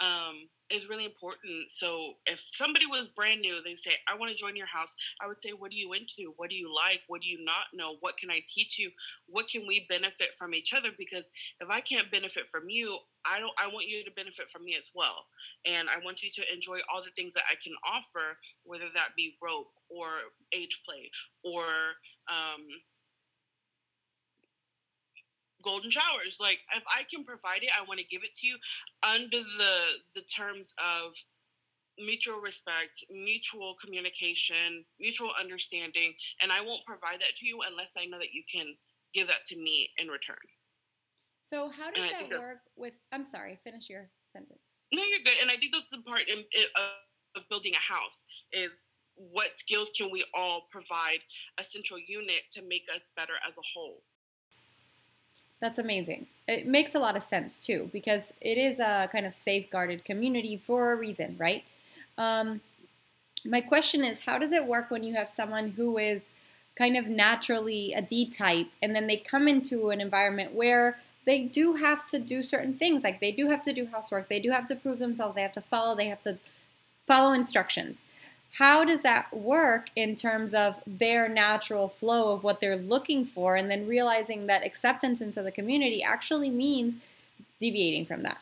um, 0.09 0.49
is 0.71 0.89
really 0.89 1.05
important. 1.05 1.71
So 1.71 2.15
if 2.27 2.43
somebody 2.53 2.87
was 2.87 3.09
brand 3.09 3.41
new, 3.41 3.63
they 3.63 3.77
say, 3.77 3.93
I 4.09 4.17
want 4.17 4.33
to 4.33 4.39
join 4.39 4.57
your 4.57 4.67
house, 4.67 4.95
I 5.23 5.27
would 5.27 5.41
say, 5.41 5.51
What 5.51 5.73
are 5.73 5.77
you 5.77 5.93
into? 5.93 6.33
What 6.37 6.51
do 6.51 6.57
you 6.57 6.73
like? 6.75 7.03
What 7.07 7.23
do 7.23 7.29
you 7.29 7.45
not 7.45 7.73
know? 7.73 7.97
What 8.01 8.17
can 8.17 8.31
I 8.31 8.41
teach 8.49 8.79
you? 8.79 8.91
What 9.29 9.49
can 9.49 9.67
we 9.67 9.87
benefit 9.89 10.35
from 10.37 10.55
each 10.55 10.73
other? 10.75 10.91
Because 10.97 11.31
if 11.61 11.69
I 11.71 11.81
can't 11.81 12.11
benefit 12.11 12.49
from 12.49 12.69
you, 12.69 12.99
I 13.25 13.41
don't 13.41 13.53
I 13.59 13.69
want 13.69 13.89
you 13.89 14.05
to 14.05 14.11
benefit 14.11 14.51
from 14.51 14.65
me 14.65 14.77
as 14.79 14.91
well. 14.95 15.27
And 15.65 15.89
I 15.89 16.05
want 16.05 16.23
you 16.23 16.31
to 16.35 16.53
enjoy 16.53 16.79
all 16.93 17.03
the 17.03 17.11
things 17.17 17.35
that 17.35 17.45
I 17.51 17.55
can 17.63 17.75
offer, 17.87 18.39
whether 18.65 18.87
that 18.95 19.11
be 19.17 19.37
rope 19.43 19.69
or 19.89 20.09
age 20.53 20.83
play 20.85 21.11
or 21.45 21.65
um, 22.29 22.67
golden 25.67 25.91
showers. 25.91 26.39
Like 26.41 26.61
if 26.75 26.85
I 26.87 27.03
can 27.03 27.25
provide 27.25 27.63
it, 27.63 27.71
I 27.77 27.85
want 27.85 27.99
to 27.99 28.07
give 28.07 28.23
it 28.23 28.35
to 28.39 28.47
you 28.47 28.57
under 29.03 29.39
the 29.39 29.75
the 30.15 30.23
terms 30.23 30.73
of 30.79 31.13
mutual 31.99 32.41
respect, 32.41 33.05
mutual 33.11 33.75
communication, 33.83 34.85
mutual 35.01 35.31
understanding, 35.39 36.15
and 36.41 36.53
I 36.53 36.61
won't 36.61 36.87
provide 36.87 37.21
that 37.21 37.35
to 37.37 37.47
you 37.47 37.61
unless 37.69 37.95
I 37.99 38.07
know 38.07 38.19
that 38.19 38.33
you 38.33 38.45
can 38.47 38.77
give 39.13 39.27
that 39.27 39.45
to 39.49 39.57
me 39.57 39.91
in 39.99 40.09
return. 40.09 40.47
So 41.43 41.71
how 41.71 41.91
does 41.91 42.11
that 42.11 42.31
work 42.31 42.63
with 42.77 42.95
I'm 43.13 43.25
sorry, 43.25 43.59
finish 43.63 43.91
your 43.91 44.11
sentence. 44.33 44.73
No, 44.93 45.03
you're 45.03 45.25
good. 45.25 45.41
And 45.43 45.51
I 45.51 45.57
think 45.57 45.73
that's 45.73 45.91
the 45.91 45.99
part 45.99 46.23
in, 46.29 46.39
in, 46.39 46.67
of 47.35 47.49
building 47.49 47.73
a 47.75 47.93
house 47.93 48.25
is 48.53 48.89
what 49.15 49.57
skills 49.57 49.91
can 49.97 50.11
we 50.11 50.25
all 50.35 50.69
provide 50.71 51.21
a 51.59 51.65
central 51.65 51.99
unit 51.99 52.43
to 52.53 52.63
make 52.63 52.85
us 52.95 53.09
better 53.17 53.35
as 53.47 53.59
a 53.59 53.67
whole 53.75 54.03
That's 55.61 55.79
amazing. 55.79 56.27
It 56.47 56.67
makes 56.67 56.95
a 56.95 56.99
lot 56.99 57.17
of 57.17 57.23
sense 57.23 57.59
too 57.59 57.91
because 57.93 58.35
it 58.41 58.59
is 58.59 58.79
a 58.79 59.09
kind 59.11 59.27
of 59.27 59.35
safeguarded 59.35 60.05
community 60.05 60.57
for 60.57 60.93
a 60.93 60.97
reason, 60.97 61.37
right? 61.39 61.65
Um, 62.19 62.61
my 63.45 63.61
question 63.61 64.05
is 64.05 64.21
how 64.27 64.39
does 64.39 64.53
it 64.53 64.67
work 64.67 64.91
when 64.91 65.03
you 65.03 65.15
have 65.15 65.31
someone 65.31 65.71
who 65.71 65.99
is 65.99 66.31
kind 66.77 66.97
of 66.97 67.07
naturally 67.07 67.93
a 67.95 68.03
D 68.03 68.29
type 68.29 68.69
and 68.83 68.95
then 68.95 69.07
they 69.07 69.17
come 69.17 69.49
into 69.49 69.91
an 69.91 70.01
environment 70.01 70.55
where 70.55 70.99
they 71.25 71.43
do 71.43 71.75
have 71.75 72.07
to 72.09 72.19
do 72.19 72.43
certain 72.43 72.75
things 72.75 73.03
like 73.03 73.21
they 73.21 73.33
do 73.33 73.49
have 73.49 73.63
to 73.65 73.73
do 73.73 73.87
housework, 73.87 74.29
they 74.29 74.41
do 74.41 74.51
have 74.51 74.67
to 74.67 74.77
prove 74.77 74.99
themselves, 74.99 75.35
they 75.35 75.43
have 75.43 75.53
to 75.53 75.61
follow, 75.61 75.97
they 75.97 76.09
have 76.09 76.21
to 76.21 76.39
follow 77.07 77.33
instructions. 77.33 78.03
How 78.53 78.85
does 78.85 79.03
that 79.03 79.37
work 79.37 79.91
in 79.95 80.17
terms 80.17 80.55
of 80.55 80.77
their 80.87 81.29
natural 81.29 81.89
flow 81.89 82.33
of 82.33 82.43
what 82.43 82.61
they're 82.61 82.77
looking 82.77 83.25
for 83.27 83.57
and 83.57 83.71
then 83.71 83.87
realizing 83.87 84.47
that 84.47 84.65
acceptance 84.65 85.21
into 85.21 85.43
the 85.43 85.53
community 85.53 86.03
actually 86.03 86.51
means 86.51 86.97
deviating 87.61 88.07
from 88.07 88.23
that? 88.23 88.39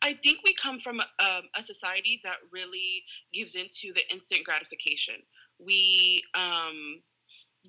I 0.00 0.14
think 0.14 0.38
we 0.44 0.54
come 0.54 0.78
from 0.78 1.00
um, 1.00 1.48
a 1.56 1.62
society 1.62 2.20
that 2.24 2.36
really 2.52 3.04
gives 3.32 3.54
into 3.54 3.92
the 3.92 4.08
instant 4.12 4.44
gratification. 4.44 5.16
We 5.58 6.22
um, 6.34 7.02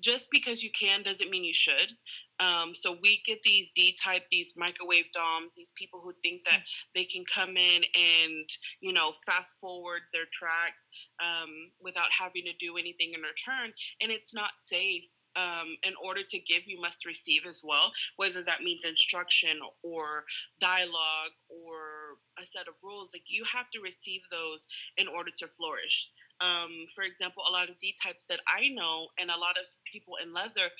just 0.00 0.30
because 0.30 0.62
you 0.62 0.70
can 0.70 1.02
doesn't 1.02 1.30
mean 1.30 1.44
you 1.44 1.54
should. 1.54 1.92
Um, 2.40 2.74
so 2.74 2.96
we 3.02 3.22
get 3.26 3.42
these 3.42 3.70
D 3.72 3.94
type, 4.02 4.24
these 4.30 4.54
microwave 4.56 5.12
DOMs, 5.12 5.52
these 5.56 5.72
people 5.76 6.00
who 6.02 6.12
think 6.22 6.44
that 6.44 6.62
they 6.94 7.04
can 7.04 7.22
come 7.24 7.56
in 7.56 7.82
and, 7.94 8.48
you 8.80 8.92
know, 8.92 9.12
fast 9.26 9.60
forward 9.60 10.00
their 10.12 10.24
track 10.32 10.74
um, 11.20 11.70
without 11.80 12.10
having 12.18 12.44
to 12.44 12.52
do 12.58 12.78
anything 12.78 13.12
in 13.14 13.20
return. 13.20 13.72
And 14.00 14.10
it's 14.10 14.34
not 14.34 14.50
safe. 14.62 15.06
Um, 15.36 15.76
in 15.84 15.94
order 16.04 16.22
to 16.24 16.38
give, 16.40 16.62
you 16.66 16.80
must 16.80 17.06
receive 17.06 17.42
as 17.46 17.62
well, 17.62 17.92
whether 18.16 18.42
that 18.42 18.64
means 18.64 18.84
instruction 18.84 19.60
or 19.84 20.24
dialogue 20.58 21.30
or 21.48 22.18
a 22.36 22.44
set 22.44 22.66
of 22.66 22.74
rules. 22.82 23.12
Like 23.14 23.22
you 23.28 23.44
have 23.44 23.70
to 23.70 23.80
receive 23.80 24.22
those 24.32 24.66
in 24.96 25.06
order 25.06 25.30
to 25.38 25.46
flourish. 25.46 26.10
Um, 26.40 26.86
for 26.92 27.04
example, 27.04 27.44
a 27.48 27.52
lot 27.52 27.68
of 27.68 27.78
D 27.78 27.94
types 28.02 28.26
that 28.26 28.40
I 28.48 28.70
know 28.70 29.08
and 29.20 29.30
a 29.30 29.38
lot 29.38 29.56
of 29.56 29.66
people 29.84 30.14
in 30.20 30.32
leather 30.32 30.70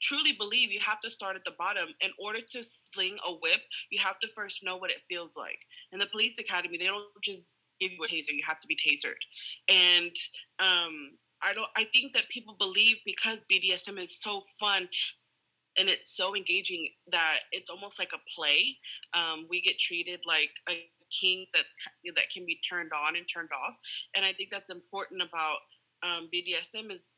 truly 0.00 0.32
believe 0.32 0.72
you 0.72 0.80
have 0.80 1.00
to 1.00 1.10
start 1.10 1.36
at 1.36 1.44
the 1.44 1.54
bottom. 1.58 1.88
In 2.00 2.10
order 2.18 2.40
to 2.40 2.64
sling 2.64 3.16
a 3.26 3.32
whip, 3.32 3.60
you 3.90 3.98
have 4.00 4.18
to 4.20 4.28
first 4.28 4.64
know 4.64 4.76
what 4.76 4.90
it 4.90 5.02
feels 5.08 5.34
like. 5.36 5.58
In 5.92 5.98
the 5.98 6.06
police 6.06 6.38
academy, 6.38 6.78
they 6.78 6.86
don't 6.86 7.04
just 7.22 7.48
give 7.80 7.92
you 7.92 8.04
a 8.04 8.06
taser, 8.06 8.32
you 8.32 8.44
have 8.46 8.60
to 8.60 8.68
be 8.68 8.76
tasered. 8.76 9.20
And 9.68 10.14
um, 10.58 11.12
I 11.42 11.54
don't 11.54 11.68
I 11.76 11.84
think 11.84 12.12
that 12.12 12.28
people 12.28 12.54
believe 12.58 12.98
because 13.04 13.44
BDSM 13.50 13.98
is 13.98 14.20
so 14.20 14.42
fun 14.58 14.88
and 15.78 15.88
it's 15.88 16.14
so 16.14 16.36
engaging 16.36 16.88
that 17.10 17.40
it's 17.52 17.70
almost 17.70 17.98
like 17.98 18.10
a 18.12 18.18
play. 18.36 18.76
Um, 19.14 19.46
we 19.48 19.60
get 19.60 19.78
treated 19.78 20.20
like 20.26 20.50
a 20.68 20.90
king 21.10 21.46
that 21.54 21.64
that 22.16 22.30
can 22.32 22.44
be 22.46 22.60
turned 22.68 22.90
on 22.92 23.16
and 23.16 23.26
turned 23.26 23.50
off. 23.52 23.78
And 24.14 24.24
I 24.24 24.32
think 24.32 24.50
that's 24.50 24.70
important 24.70 25.22
about 25.22 25.58
um, 26.02 26.28
BDSM 26.32 26.92
is 26.92 27.08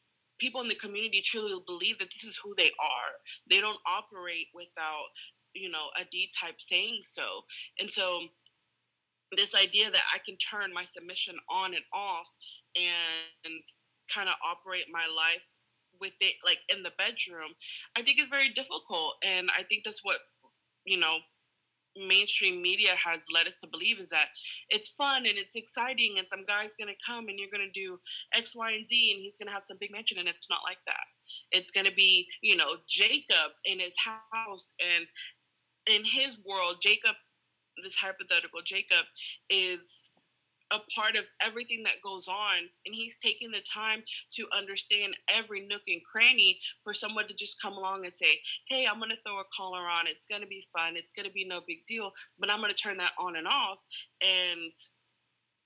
people 0.42 0.60
in 0.60 0.68
the 0.68 0.74
community 0.74 1.20
truly 1.20 1.54
believe 1.64 1.98
that 2.00 2.10
this 2.10 2.24
is 2.24 2.36
who 2.42 2.52
they 2.56 2.72
are. 2.80 3.12
They 3.48 3.60
don't 3.60 3.78
operate 3.86 4.48
without 4.52 5.06
you 5.54 5.70
know 5.70 5.86
a 5.96 6.04
D 6.10 6.28
type 6.38 6.60
saying 6.60 7.00
so. 7.02 7.44
And 7.78 7.88
so 7.88 8.22
this 9.36 9.54
idea 9.54 9.90
that 9.90 10.02
I 10.12 10.18
can 10.18 10.36
turn 10.36 10.74
my 10.74 10.84
submission 10.84 11.36
on 11.48 11.74
and 11.74 11.84
off 11.94 12.28
and 12.74 13.62
kind 14.12 14.28
of 14.28 14.34
operate 14.44 14.86
my 14.92 15.06
life 15.16 15.46
with 16.00 16.14
it 16.20 16.34
like 16.44 16.58
in 16.68 16.82
the 16.82 16.90
bedroom 16.98 17.52
i 17.96 18.02
think 18.02 18.20
is 18.20 18.28
very 18.28 18.48
difficult 18.48 19.14
and 19.24 19.48
i 19.56 19.62
think 19.62 19.84
that's 19.84 20.04
what 20.04 20.18
you 20.84 20.98
know 20.98 21.18
mainstream 21.96 22.62
media 22.62 22.90
has 22.96 23.20
led 23.32 23.46
us 23.46 23.58
to 23.58 23.66
believe 23.66 24.00
is 24.00 24.08
that 24.08 24.28
it's 24.70 24.88
fun 24.88 25.26
and 25.26 25.38
it's 25.38 25.56
exciting 25.56 26.16
and 26.18 26.26
some 26.28 26.44
guy's 26.46 26.74
gonna 26.74 26.92
come 27.06 27.28
and 27.28 27.38
you're 27.38 27.50
gonna 27.52 27.70
do 27.72 27.98
X, 28.34 28.56
Y, 28.56 28.72
and 28.72 28.86
Z 28.86 29.12
and 29.12 29.20
he's 29.20 29.36
gonna 29.36 29.50
have 29.50 29.62
some 29.62 29.76
big 29.80 29.92
mansion 29.92 30.18
and 30.18 30.28
it's 30.28 30.48
not 30.48 30.60
like 30.64 30.78
that. 30.86 31.04
It's 31.50 31.70
gonna 31.70 31.92
be, 31.92 32.28
you 32.40 32.56
know, 32.56 32.76
Jacob 32.88 33.52
in 33.64 33.80
his 33.80 33.94
house 33.98 34.72
and 34.96 35.06
in 35.86 36.04
his 36.04 36.38
world, 36.46 36.76
Jacob, 36.80 37.16
this 37.82 37.96
hypothetical 37.96 38.60
Jacob, 38.64 39.06
is 39.50 40.11
a 40.72 40.78
part 40.94 41.16
of 41.16 41.24
everything 41.40 41.82
that 41.84 42.02
goes 42.02 42.28
on 42.28 42.68
and 42.86 42.94
he's 42.94 43.16
taking 43.18 43.50
the 43.50 43.60
time 43.60 44.02
to 44.32 44.46
understand 44.56 45.16
every 45.28 45.66
nook 45.66 45.82
and 45.86 46.00
cranny 46.10 46.58
for 46.82 46.94
someone 46.94 47.28
to 47.28 47.34
just 47.34 47.60
come 47.60 47.74
along 47.74 48.04
and 48.04 48.14
say 48.14 48.40
hey 48.68 48.86
i'm 48.90 48.98
going 48.98 49.10
to 49.10 49.16
throw 49.16 49.40
a 49.40 49.44
collar 49.56 49.88
on. 49.88 50.06
It's 50.06 50.26
going 50.26 50.40
to 50.40 50.46
be 50.46 50.64
fun. 50.76 50.96
It's 50.96 51.12
going 51.12 51.26
to 51.26 51.32
be 51.32 51.44
no 51.44 51.60
big 51.66 51.84
deal 51.84 52.12
but 52.38 52.50
i'm 52.50 52.60
going 52.60 52.74
to 52.74 52.82
turn 52.82 52.96
that 52.98 53.12
on 53.18 53.36
and 53.36 53.46
off. 53.46 53.80
And 54.20 54.72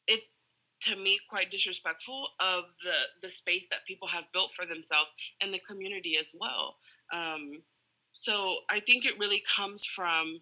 it's 0.07 0.41
to 0.83 0.97
me 0.97 1.19
quite 1.31 1.51
disrespectful 1.51 2.29
of 2.41 2.65
the 2.85 3.27
the 3.27 3.33
space 3.33 3.69
that 3.69 3.87
people 3.87 4.09
have 4.09 4.33
built 4.33 4.53
for 4.53 4.67
themselves 4.67 5.15
and 5.41 5.55
the 5.55 5.61
community 5.61 6.17
as 6.21 6.35
well. 6.39 6.77
Um, 7.13 7.63
so 8.17 8.61
i 8.71 8.81
think 8.81 9.05
it 9.05 9.19
really 9.19 9.43
comes 9.55 9.85
from 9.85 10.41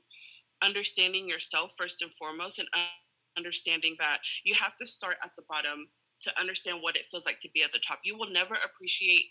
understanding 0.63 1.29
yourself 1.29 1.73
first 1.77 2.01
and 2.03 2.13
foremost 2.13 2.61
and 2.61 2.69
understanding 3.37 3.97
that 3.99 4.19
you 4.45 4.55
have 4.55 4.77
to 4.77 4.87
start 4.87 5.17
at 5.25 5.31
the 5.37 5.43
bottom 5.49 5.89
to 6.23 6.41
understand 6.41 6.79
what 6.81 6.97
it 6.97 7.05
feels 7.05 7.27
like 7.27 7.39
to 7.41 7.51
be 7.55 7.63
at 7.63 7.73
the 7.73 7.79
top. 7.79 8.01
You 8.05 8.17
will 8.17 8.31
never 8.31 8.57
appreciate 8.65 9.25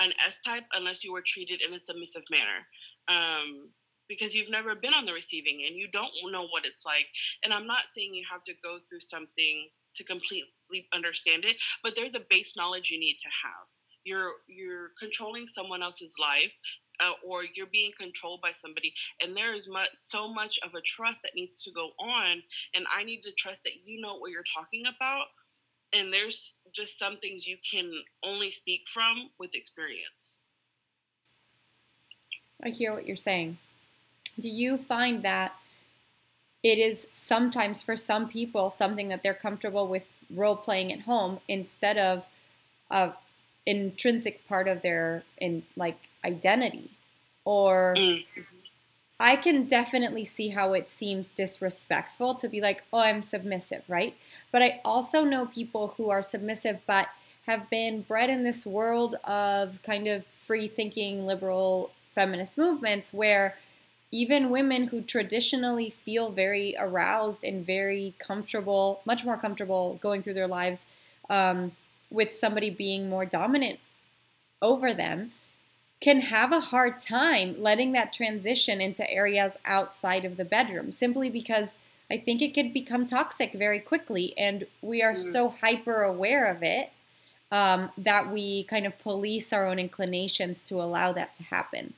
an 0.00 0.12
S 0.24 0.40
type 0.44 0.64
unless 0.74 1.04
you 1.04 1.12
were 1.12 1.22
treated 1.24 1.60
in 1.62 1.74
a 1.74 1.80
submissive 1.80 2.24
manner. 2.30 2.66
Um, 3.08 3.70
because 4.08 4.34
you've 4.34 4.50
never 4.50 4.74
been 4.74 4.92
on 4.92 5.06
the 5.06 5.12
receiving 5.12 5.62
end. 5.64 5.76
You 5.76 5.88
don't 5.90 6.10
know 6.30 6.46
what 6.48 6.66
it's 6.66 6.84
like. 6.84 7.06
And 7.42 7.54
I'm 7.54 7.66
not 7.66 7.84
saying 7.94 8.12
you 8.12 8.24
have 8.30 8.42
to 8.44 8.54
go 8.62 8.78
through 8.78 9.00
something 9.00 9.68
to 9.94 10.04
completely 10.04 10.88
understand 10.92 11.44
it, 11.44 11.56
but 11.82 11.94
there's 11.94 12.14
a 12.14 12.20
base 12.28 12.56
knowledge 12.56 12.90
you 12.90 12.98
need 12.98 13.16
to 13.20 13.28
have. 13.28 13.68
You're 14.04 14.32
you're 14.46 14.90
controlling 15.00 15.46
someone 15.46 15.82
else's 15.82 16.14
life 16.20 16.58
uh, 17.00 17.12
or 17.26 17.42
you're 17.54 17.66
being 17.66 17.92
controlled 17.98 18.40
by 18.40 18.52
somebody 18.52 18.92
and 19.22 19.36
there 19.36 19.54
is 19.54 19.68
much 19.68 19.90
so 19.92 20.32
much 20.32 20.58
of 20.64 20.74
a 20.74 20.80
trust 20.80 21.22
that 21.22 21.34
needs 21.34 21.62
to 21.62 21.70
go 21.70 21.90
on 21.98 22.42
and 22.74 22.86
i 22.94 23.02
need 23.02 23.22
to 23.22 23.32
trust 23.32 23.64
that 23.64 23.84
you 23.84 24.00
know 24.00 24.16
what 24.16 24.30
you're 24.30 24.44
talking 24.54 24.84
about 24.86 25.26
and 25.94 26.12
there's 26.12 26.56
just 26.72 26.98
some 26.98 27.18
things 27.18 27.46
you 27.46 27.56
can 27.70 27.92
only 28.24 28.50
speak 28.50 28.88
from 28.88 29.30
with 29.38 29.54
experience. 29.54 30.40
I 32.62 32.70
hear 32.70 32.92
what 32.92 33.06
you're 33.06 33.16
saying. 33.16 33.58
Do 34.38 34.48
you 34.48 34.76
find 34.76 35.22
that 35.22 35.54
it 36.62 36.78
is 36.78 37.06
sometimes 37.10 37.80
for 37.82 37.96
some 37.96 38.28
people 38.28 38.70
something 38.70 39.08
that 39.08 39.22
they're 39.22 39.34
comfortable 39.34 39.86
with 39.86 40.04
role 40.30 40.56
playing 40.56 40.92
at 40.92 41.02
home 41.02 41.40
instead 41.46 41.98
of 41.98 42.24
a 42.90 43.12
intrinsic 43.66 44.46
part 44.48 44.66
of 44.66 44.82
their 44.82 45.22
in 45.38 45.62
like 45.76 45.98
identity 46.24 46.90
or 47.44 47.94
mm. 47.96 48.24
I 49.20 49.36
can 49.36 49.66
definitely 49.66 50.24
see 50.24 50.48
how 50.48 50.72
it 50.72 50.88
seems 50.88 51.28
disrespectful 51.28 52.34
to 52.36 52.48
be 52.48 52.60
like, 52.60 52.82
"Oh, 52.92 52.98
I'm 52.98 53.22
submissive," 53.22 53.84
right? 53.88 54.16
But 54.50 54.62
I 54.62 54.80
also 54.84 55.24
know 55.24 55.46
people 55.46 55.94
who 55.96 56.10
are 56.10 56.22
submissive 56.22 56.80
but 56.86 57.08
have 57.46 57.70
been 57.70 58.02
bred 58.02 58.30
in 58.30 58.42
this 58.42 58.66
world 58.66 59.16
of 59.24 59.80
kind 59.82 60.08
of 60.08 60.26
free 60.26 60.66
thinking 60.68 61.26
liberal 61.26 61.92
feminist 62.14 62.58
movements 62.58 63.12
where 63.12 63.56
even 64.10 64.50
women 64.50 64.88
who 64.88 65.00
traditionally 65.00 65.90
feel 65.90 66.30
very 66.30 66.76
aroused 66.78 67.44
and 67.44 67.66
very 67.66 68.14
comfortable, 68.18 69.00
much 69.04 69.24
more 69.24 69.36
comfortable 69.36 69.98
going 70.00 70.22
through 70.22 70.34
their 70.34 70.46
lives 70.46 70.86
um, 71.28 71.72
with 72.10 72.32
somebody 72.34 72.70
being 72.70 73.08
more 73.08 73.26
dominant 73.26 73.80
over 74.62 74.94
them, 74.94 75.32
can 76.00 76.20
have 76.20 76.52
a 76.52 76.60
hard 76.60 77.00
time 77.00 77.56
letting 77.58 77.92
that 77.92 78.12
transition 78.12 78.80
into 78.80 79.08
areas 79.10 79.56
outside 79.64 80.24
of 80.24 80.36
the 80.36 80.44
bedroom 80.44 80.92
simply 80.92 81.30
because 81.30 81.76
I 82.10 82.18
think 82.18 82.42
it 82.42 82.54
could 82.54 82.72
become 82.72 83.06
toxic 83.06 83.52
very 83.52 83.80
quickly. 83.80 84.34
And 84.36 84.66
we 84.82 85.02
are 85.02 85.14
mm. 85.14 85.32
so 85.32 85.48
hyper 85.48 86.02
aware 86.02 86.46
of 86.46 86.62
it 86.62 86.90
um, 87.50 87.90
that 87.96 88.30
we 88.32 88.64
kind 88.64 88.86
of 88.86 88.98
police 88.98 89.52
our 89.52 89.66
own 89.66 89.78
inclinations 89.78 90.62
to 90.62 90.80
allow 90.80 91.12
that 91.12 91.34
to 91.34 91.42
happen. 91.44 91.94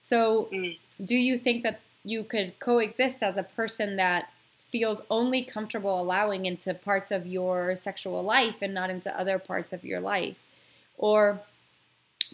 So, 0.00 0.48
mm. 0.52 0.78
do 1.02 1.16
you 1.16 1.36
think 1.36 1.62
that 1.62 1.80
you 2.04 2.24
could 2.24 2.58
coexist 2.58 3.22
as 3.22 3.36
a 3.36 3.42
person 3.42 3.96
that 3.96 4.30
feels 4.70 5.02
only 5.10 5.42
comfortable 5.42 6.00
allowing 6.00 6.46
into 6.46 6.72
parts 6.72 7.10
of 7.10 7.26
your 7.26 7.74
sexual 7.74 8.22
life 8.22 8.56
and 8.62 8.72
not 8.72 8.90
into 8.90 9.18
other 9.18 9.38
parts 9.38 9.72
of 9.72 9.84
your 9.84 10.00
life? 10.00 10.36
Or 10.96 11.42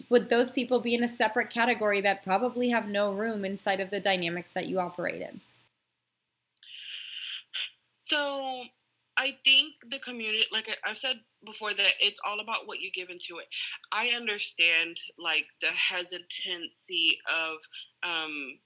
would 0.09 0.29
those 0.29 0.51
people 0.51 0.79
be 0.79 0.93
in 0.93 1.03
a 1.03 1.07
separate 1.07 1.49
category 1.49 2.01
that 2.01 2.23
probably 2.23 2.69
have 2.69 2.87
no 2.87 3.11
room 3.11 3.43
inside 3.43 3.79
of 3.79 3.89
the 3.89 3.99
dynamics 3.99 4.53
that 4.53 4.67
you 4.67 4.79
operate 4.79 5.21
in? 5.21 5.41
So 7.97 8.63
I 9.17 9.35
think 9.43 9.73
the 9.89 9.99
community, 9.99 10.45
like 10.51 10.69
I've 10.85 10.97
said 10.97 11.19
before, 11.43 11.73
that 11.73 11.93
it's 11.99 12.21
all 12.25 12.39
about 12.39 12.67
what 12.67 12.79
you 12.79 12.91
give 12.91 13.09
into 13.09 13.39
it. 13.39 13.47
I 13.91 14.09
understand 14.09 14.97
like 15.17 15.47
the 15.59 15.67
hesitancy 15.67 17.17
of 17.27 17.57
um, 18.03 18.59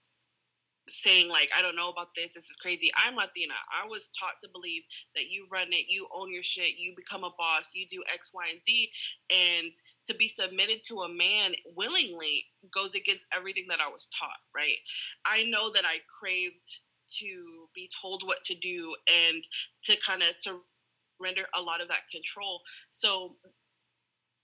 saying 0.92 1.30
like 1.30 1.50
i 1.58 1.62
don't 1.62 1.76
know 1.76 1.90
about 1.90 2.10
this 2.16 2.34
this 2.34 2.50
is 2.50 2.56
crazy. 2.62 2.90
I'm 2.96 3.16
latina. 3.16 3.54
I 3.72 3.88
was 3.88 4.10
taught 4.18 4.36
to 4.42 4.50
believe 4.52 4.84
that 5.16 5.30
you 5.30 5.48
run 5.52 5.68
it 5.72 5.86
you 5.88 6.08
own 6.14 6.32
your 6.32 6.44
shit 6.44 6.78
you 6.78 6.94
become 6.96 7.24
a 7.24 7.32
boss 7.38 7.72
you 7.74 7.86
do 7.90 8.04
x 8.12 8.32
y 8.34 8.48
and 8.52 8.62
z 8.64 8.92
and 9.30 9.74
to 10.06 10.16
be 10.16 10.28
submitted 10.28 10.82
to 10.88 11.02
a 11.02 11.10
man 11.10 11.54
willingly 11.76 12.46
goes 12.74 12.96
against 12.96 13.26
everything 13.36 13.66
that 13.70 13.80
i 13.80 13.90
was 13.90 14.08
taught 14.08 14.40
right? 14.56 14.78
I 15.26 15.44
know 15.46 15.72
that 15.72 15.86
i 15.86 15.98
craved 16.20 16.80
to 17.20 17.68
be 17.76 17.90
told 18.02 18.24
what 18.26 18.42
to 18.44 18.56
do 18.56 18.96
and 19.30 19.44
to 19.84 19.98
kind 20.06 20.22
of 20.22 20.30
surrender 20.36 21.46
a 21.58 21.62
lot 21.62 21.82
of 21.82 21.90
that 21.90 22.08
control. 22.12 22.62
So 22.90 23.36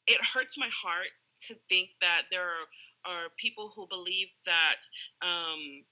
it 0.05 0.19
hurts 0.33 0.57
my 0.57 0.69
heart 0.83 1.07
to 1.47 1.55
think 1.69 1.89
that 2.01 2.23
there 2.31 2.43
are, 2.43 2.65
are 3.05 3.29
people 3.37 3.71
who 3.75 3.87
believe 3.87 4.29
that 4.45 4.81
um, 5.21 5.83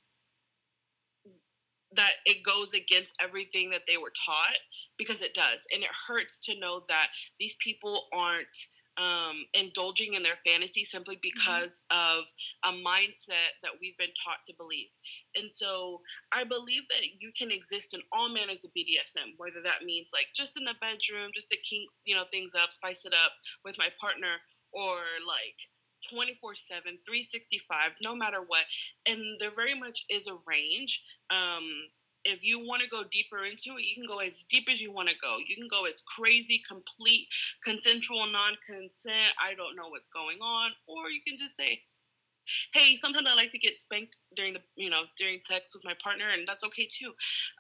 that 1.96 2.14
it 2.26 2.44
goes 2.44 2.74
against 2.74 3.16
everything 3.22 3.70
that 3.72 3.84
they 3.88 3.98
were 3.98 4.12
taught 4.26 4.58
because 4.98 5.22
it 5.22 5.34
does 5.34 5.62
and 5.74 5.84
it 5.84 5.90
hurts 6.08 6.40
to 6.46 6.60
know 6.60 6.84
that 6.88 7.10
these 7.40 7.56
people 7.62 8.04
aren't 8.14 8.58
um, 8.98 9.44
indulging 9.54 10.14
in 10.14 10.24
their 10.24 10.40
fantasy 10.46 10.86
simply 10.86 11.16
mm-hmm. 11.16 11.30
because 11.34 11.84
mm-hmm. 11.92 12.20
of 12.20 12.26
a 12.64 12.72
mindset 12.72 13.60
that 13.64 13.74
we've 13.82 13.98
been 13.98 14.16
taught 14.24 14.40
to 14.46 14.54
believe. 14.58 14.90
And 15.36 15.52
so 15.52 16.02
I 16.32 16.44
believe 16.44 16.84
that 16.90 17.04
you 17.20 17.32
can 17.38 17.52
exist 17.52 17.94
in 17.94 18.02
all 18.14 18.30
manners 18.30 18.64
of 18.64 18.72
BDSM, 18.72 19.36
whether 19.38 19.62
that 19.64 19.84
means 19.84 20.10
like 20.14 20.28
just 20.34 20.58
in 20.58 20.64
the 20.64 20.76
bedroom, 20.80 21.32
just 21.34 21.50
to 21.50 21.58
kink, 21.58 21.90
you 22.06 22.16
know, 22.16 22.24
things 22.32 22.54
up, 22.56 22.72
spice 22.72 23.06
it 23.06 23.14
up 23.14 23.34
with 23.64 23.78
my 23.78 23.90
partner, 24.00 24.40
or 24.72 24.98
like 25.28 25.60
24 26.12 26.56
7 26.56 26.84
365 26.84 27.96
no 28.04 28.16
matter 28.16 28.40
what 28.46 28.66
and 29.06 29.22
there 29.40 29.52
very 29.52 29.78
much 29.78 30.06
is 30.10 30.28
a 30.28 30.38
range 30.48 31.04
um 31.30 31.64
if 32.26 32.44
you 32.44 32.60
want 32.60 32.82
to 32.82 32.90
go 32.90 33.04
deeper 33.10 33.46
into 33.46 33.78
it, 33.78 33.86
you 33.86 33.96
can 33.96 34.08
go 34.08 34.18
as 34.18 34.44
deep 34.50 34.68
as 34.70 34.82
you 34.82 34.92
want 34.92 35.10
to 35.10 35.16
go. 35.22 35.38
You 35.48 35.56
can 35.56 35.68
go 35.68 35.86
as 35.86 36.02
crazy, 36.02 36.62
complete, 36.68 37.28
consensual, 37.64 38.26
non 38.26 38.58
consent, 38.66 39.34
I 39.40 39.54
don't 39.54 39.76
know 39.76 39.90
what's 39.90 40.10
going 40.10 40.40
on. 40.42 40.72
Or 40.88 41.10
you 41.12 41.22
can 41.26 41.38
just 41.38 41.56
say, 41.56 41.82
hey, 42.74 42.96
sometimes 42.96 43.28
I 43.30 43.36
like 43.36 43.52
to 43.52 43.60
get 43.60 43.78
spanked 43.78 44.18
during 44.36 44.54
the, 44.54 44.62
you 44.76 44.90
know, 44.90 45.04
during 45.18 45.40
sex 45.42 45.76
with 45.76 45.86
my 45.86 45.94
partner, 46.04 46.26
and 46.34 46.48
that's 46.48 46.64
okay 46.64 46.88
too. 46.92 47.14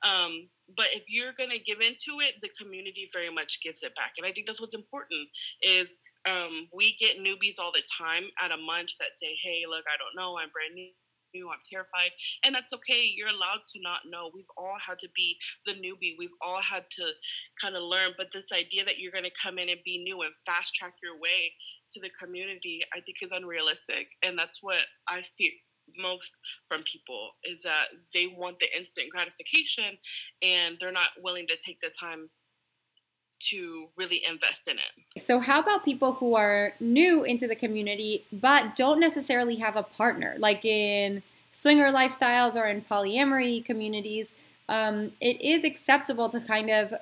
Um, 0.04 0.50
but 0.76 0.88
if 0.92 1.04
you're 1.10 1.34
going 1.34 1.52
to 1.52 1.60
give 1.60 1.80
into 1.80 2.20
it, 2.22 2.36
the 2.42 2.50
community 2.60 3.08
very 3.14 3.32
much 3.32 3.62
gives 3.62 3.84
it 3.84 3.96
back. 3.96 4.14
And 4.18 4.26
I 4.26 4.32
think 4.32 4.48
that's 4.48 4.62
what's 4.62 4.76
important 4.76 5.30
is 5.62 6.00
um, 6.30 6.68
we 6.74 6.96
get 6.96 7.18
newbies 7.18 7.60
all 7.60 7.72
the 7.72 7.84
time 7.98 8.26
at 8.40 8.52
a 8.52 8.58
munch 8.58 8.98
that 9.00 9.18
say, 9.18 9.36
hey, 9.42 9.64
look, 9.70 9.86
I 9.88 9.98
don't 9.98 10.16
know, 10.16 10.38
I'm 10.38 10.50
brand 10.50 10.76
new. 10.76 10.90
I'm 11.36 11.60
terrified. 11.70 12.12
And 12.46 12.56
that's 12.56 12.72
okay. 12.72 13.04
You're 13.04 13.28
allowed 13.28 13.64
to 13.74 13.82
not 13.82 14.08
know. 14.10 14.32
We've 14.34 14.46
all 14.58 14.78
had 14.80 15.00
to 15.00 15.10
be 15.14 15.38
the 15.66 15.74
newbie. 15.74 16.16
We've 16.18 16.38
all 16.42 16.62
had 16.62 16.86
to 16.92 17.12
kind 17.62 17.76
of 17.76 17.84
learn. 17.84 18.14
But 18.18 18.32
this 18.32 18.54
idea 18.54 18.86
that 18.86 19.00
you're 19.00 19.12
going 19.12 19.26
to 19.26 19.42
come 19.44 19.58
in 19.58 19.68
and 19.68 19.80
be 19.84 19.98
new 19.98 20.22
and 20.22 20.32
fast 20.46 20.74
track 20.74 20.94
your 21.04 21.20
way 21.20 21.52
to 21.92 22.00
the 22.00 22.10
community, 22.10 22.84
I 22.94 23.02
think 23.02 23.18
is 23.22 23.34
unrealistic. 23.34 24.12
And 24.24 24.40
that's 24.40 24.60
what 24.64 24.84
I 25.10 25.24
fear 25.24 25.52
most 26.00 26.36
from 26.68 26.84
people 26.84 27.32
is 27.44 27.62
that 27.64 27.88
they 28.14 28.28
want 28.28 28.60
the 28.60 28.76
instant 28.76 29.10
gratification 29.12 29.98
and 30.42 30.78
they're 30.80 30.92
not 30.92 31.10
willing 31.22 31.48
to 31.48 31.58
take 31.64 31.80
the 31.80 31.92
time 32.00 32.30
to 33.50 33.88
really 33.96 34.22
invest 34.28 34.68
in 34.68 34.78
it. 34.78 35.22
So, 35.22 35.40
how 35.40 35.60
about 35.60 35.86
people 35.86 36.14
who 36.14 36.36
are 36.36 36.74
new 36.80 37.24
into 37.24 37.48
the 37.48 37.56
community 37.56 38.24
but 38.32 38.76
don't 38.76 39.00
necessarily 39.00 39.56
have 39.58 39.76
a 39.76 39.84
partner, 39.84 40.36
like 40.38 40.66
in 40.66 41.24
swinger 41.52 41.92
lifestyles 41.92 42.56
or 42.56 42.66
in 42.66 42.82
polyamory 42.82 43.64
communities? 43.64 44.36
Um, 44.68 45.12
it 45.22 45.40
is 45.42 45.64
acceptable 45.64 46.30
to 46.30 46.40
kind 46.40 46.70
of 46.70 46.94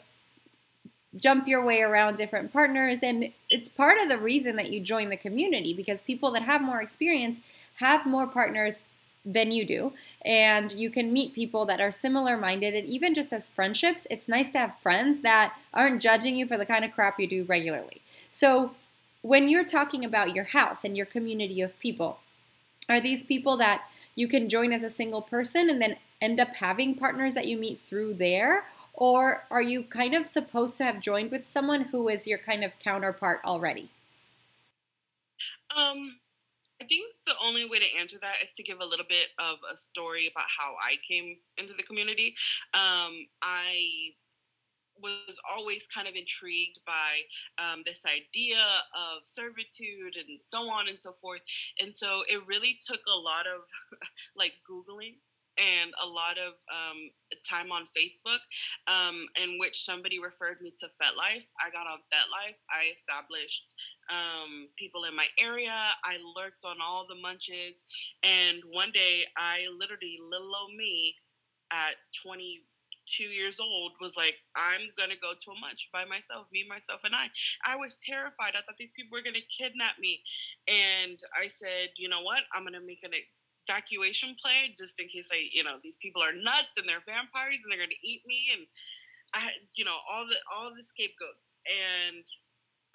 jump 1.15 1.47
your 1.47 1.63
way 1.63 1.81
around 1.81 2.15
different 2.15 2.51
partners, 2.51 3.03
and 3.03 3.31
it's 3.49 3.69
part 3.69 3.99
of 3.99 4.09
the 4.09 4.17
reason 4.17 4.55
that 4.57 4.71
you 4.71 4.79
join 4.79 5.09
the 5.09 5.17
community 5.17 5.73
because 5.73 6.01
people 6.01 6.31
that 6.31 6.43
have 6.43 6.61
more 6.61 6.81
experience 6.81 7.39
have 7.75 8.05
more 8.05 8.27
partners 8.27 8.83
than 9.25 9.51
you 9.51 9.65
do. 9.65 9.93
And 10.25 10.71
you 10.71 10.89
can 10.89 11.13
meet 11.13 11.33
people 11.33 11.65
that 11.65 11.79
are 11.79 11.91
similar 11.91 12.37
minded. 12.37 12.73
And 12.73 12.87
even 12.87 13.13
just 13.13 13.31
as 13.31 13.47
friendships, 13.47 14.05
it's 14.09 14.27
nice 14.27 14.51
to 14.51 14.57
have 14.57 14.79
friends 14.81 15.19
that 15.19 15.55
aren't 15.73 16.01
judging 16.01 16.35
you 16.35 16.45
for 16.45 16.57
the 16.57 16.65
kind 16.65 16.83
of 16.83 16.91
crap 16.91 17.19
you 17.19 17.27
do 17.27 17.43
regularly. 17.45 18.01
So 18.31 18.71
when 19.21 19.47
you're 19.47 19.65
talking 19.65 20.03
about 20.03 20.35
your 20.35 20.45
house 20.45 20.83
and 20.83 20.97
your 20.97 21.05
community 21.05 21.61
of 21.61 21.79
people, 21.79 22.19
are 22.89 22.99
these 22.99 23.23
people 23.23 23.55
that 23.57 23.83
you 24.15 24.27
can 24.27 24.49
join 24.49 24.73
as 24.73 24.83
a 24.83 24.89
single 24.89 25.21
person 25.21 25.69
and 25.69 25.81
then 25.81 25.97
end 26.21 26.39
up 26.39 26.55
having 26.55 26.95
partners 26.95 27.33
that 27.35 27.47
you 27.47 27.57
meet 27.57 27.79
through 27.79 28.15
there? 28.15 28.65
Or 28.93 29.45
are 29.49 29.61
you 29.61 29.83
kind 29.83 30.13
of 30.13 30.27
supposed 30.27 30.77
to 30.77 30.83
have 30.83 30.99
joined 30.99 31.31
with 31.31 31.47
someone 31.47 31.85
who 31.85 32.09
is 32.09 32.27
your 32.27 32.37
kind 32.37 32.63
of 32.63 32.77
counterpart 32.79 33.41
already? 33.45 33.89
Um, 35.75 36.17
I 36.83 36.85
think 36.85 37.15
the 37.25 37.35
only 37.41 37.63
way 37.65 37.79
to 37.79 37.97
answer 37.97 38.17
that 38.21 38.35
is 38.43 38.51
to 38.53 38.63
give 38.63 38.81
a 38.81 38.85
little 38.85 39.05
bit 39.07 39.27
of 39.39 39.57
a 39.71 39.77
story 39.77 40.27
about 40.27 40.47
how 40.49 40.75
I 40.83 40.95
came 41.07 41.37
into 41.57 41.73
the 41.73 41.83
community. 41.83 42.35
Um, 42.73 43.27
I 43.41 44.11
was 45.01 45.39
always 45.49 45.87
kind 45.87 46.07
of 46.09 46.15
intrigued 46.15 46.79
by 46.85 47.21
um, 47.57 47.83
this 47.85 48.05
idea 48.05 48.59
of 48.93 49.23
servitude 49.23 50.17
and 50.17 50.39
so 50.45 50.69
on 50.69 50.89
and 50.89 50.99
so 50.99 51.13
forth. 51.13 51.41
And 51.81 51.95
so 51.95 52.23
it 52.27 52.45
really 52.45 52.77
took 52.85 52.99
a 53.07 53.17
lot 53.17 53.45
of 53.47 53.61
like 54.35 54.53
Googling 54.69 55.15
and 55.57 55.91
a 56.03 56.07
lot 56.07 56.37
of 56.37 56.53
um, 56.71 57.09
time 57.47 57.71
on 57.71 57.83
Facebook, 57.85 58.41
um, 58.87 59.25
in 59.41 59.57
which 59.59 59.83
somebody 59.85 60.19
referred 60.19 60.61
me 60.61 60.73
to 60.79 60.87
FetLife. 60.87 61.45
I 61.61 61.69
got 61.71 61.87
on 61.87 61.99
FetLife. 62.11 62.57
I 62.69 62.91
established 62.93 63.75
um, 64.09 64.69
people 64.77 65.03
in 65.05 65.15
my 65.15 65.27
area. 65.39 65.73
I 66.03 66.17
lurked 66.35 66.65
on 66.65 66.77
all 66.83 67.05
the 67.07 67.19
munches, 67.21 67.83
and 68.23 68.61
one 68.71 68.91
day 68.91 69.25
I 69.37 69.67
literally, 69.77 70.17
little 70.29 70.51
old 70.55 70.75
me, 70.75 71.15
at 71.73 71.95
22 72.21 73.23
years 73.23 73.59
old 73.59 73.93
was 73.99 74.15
like 74.15 74.39
i'm 74.55 74.81
gonna 74.97 75.17
go 75.21 75.33
to 75.33 75.51
a 75.51 75.59
munch 75.59 75.89
by 75.91 76.05
myself 76.05 76.47
me 76.51 76.65
myself 76.69 77.01
and 77.03 77.15
i 77.15 77.27
i 77.65 77.75
was 77.75 77.97
terrified 77.97 78.53
i 78.55 78.61
thought 78.61 78.77
these 78.77 78.91
people 78.91 79.17
were 79.17 79.23
gonna 79.23 79.43
kidnap 79.49 79.97
me 79.99 80.21
and 80.67 81.19
i 81.39 81.47
said 81.47 81.89
you 81.97 82.07
know 82.07 82.21
what 82.21 82.43
i'm 82.53 82.63
gonna 82.63 82.79
make 82.85 83.03
an 83.03 83.11
evacuation 83.67 84.35
plan 84.41 84.71
just 84.77 84.99
in 84.99 85.07
case 85.07 85.29
I, 85.31 85.47
you 85.51 85.63
know, 85.63 85.77
these 85.83 85.97
people 85.97 86.21
are 86.21 86.33
nuts 86.33 86.77
and 86.77 86.87
they're 86.87 87.05
vampires 87.05 87.61
and 87.63 87.71
they're 87.71 87.79
going 87.79 87.95
to 87.95 88.07
eat 88.07 88.21
me 88.27 88.49
and 88.53 88.65
I, 89.33 89.49
you 89.75 89.83
know, 89.83 89.97
all 90.11 90.25
the 90.25 90.35
all 90.55 90.71
the 90.75 90.83
scapegoats. 90.83 91.55
And 91.65 92.23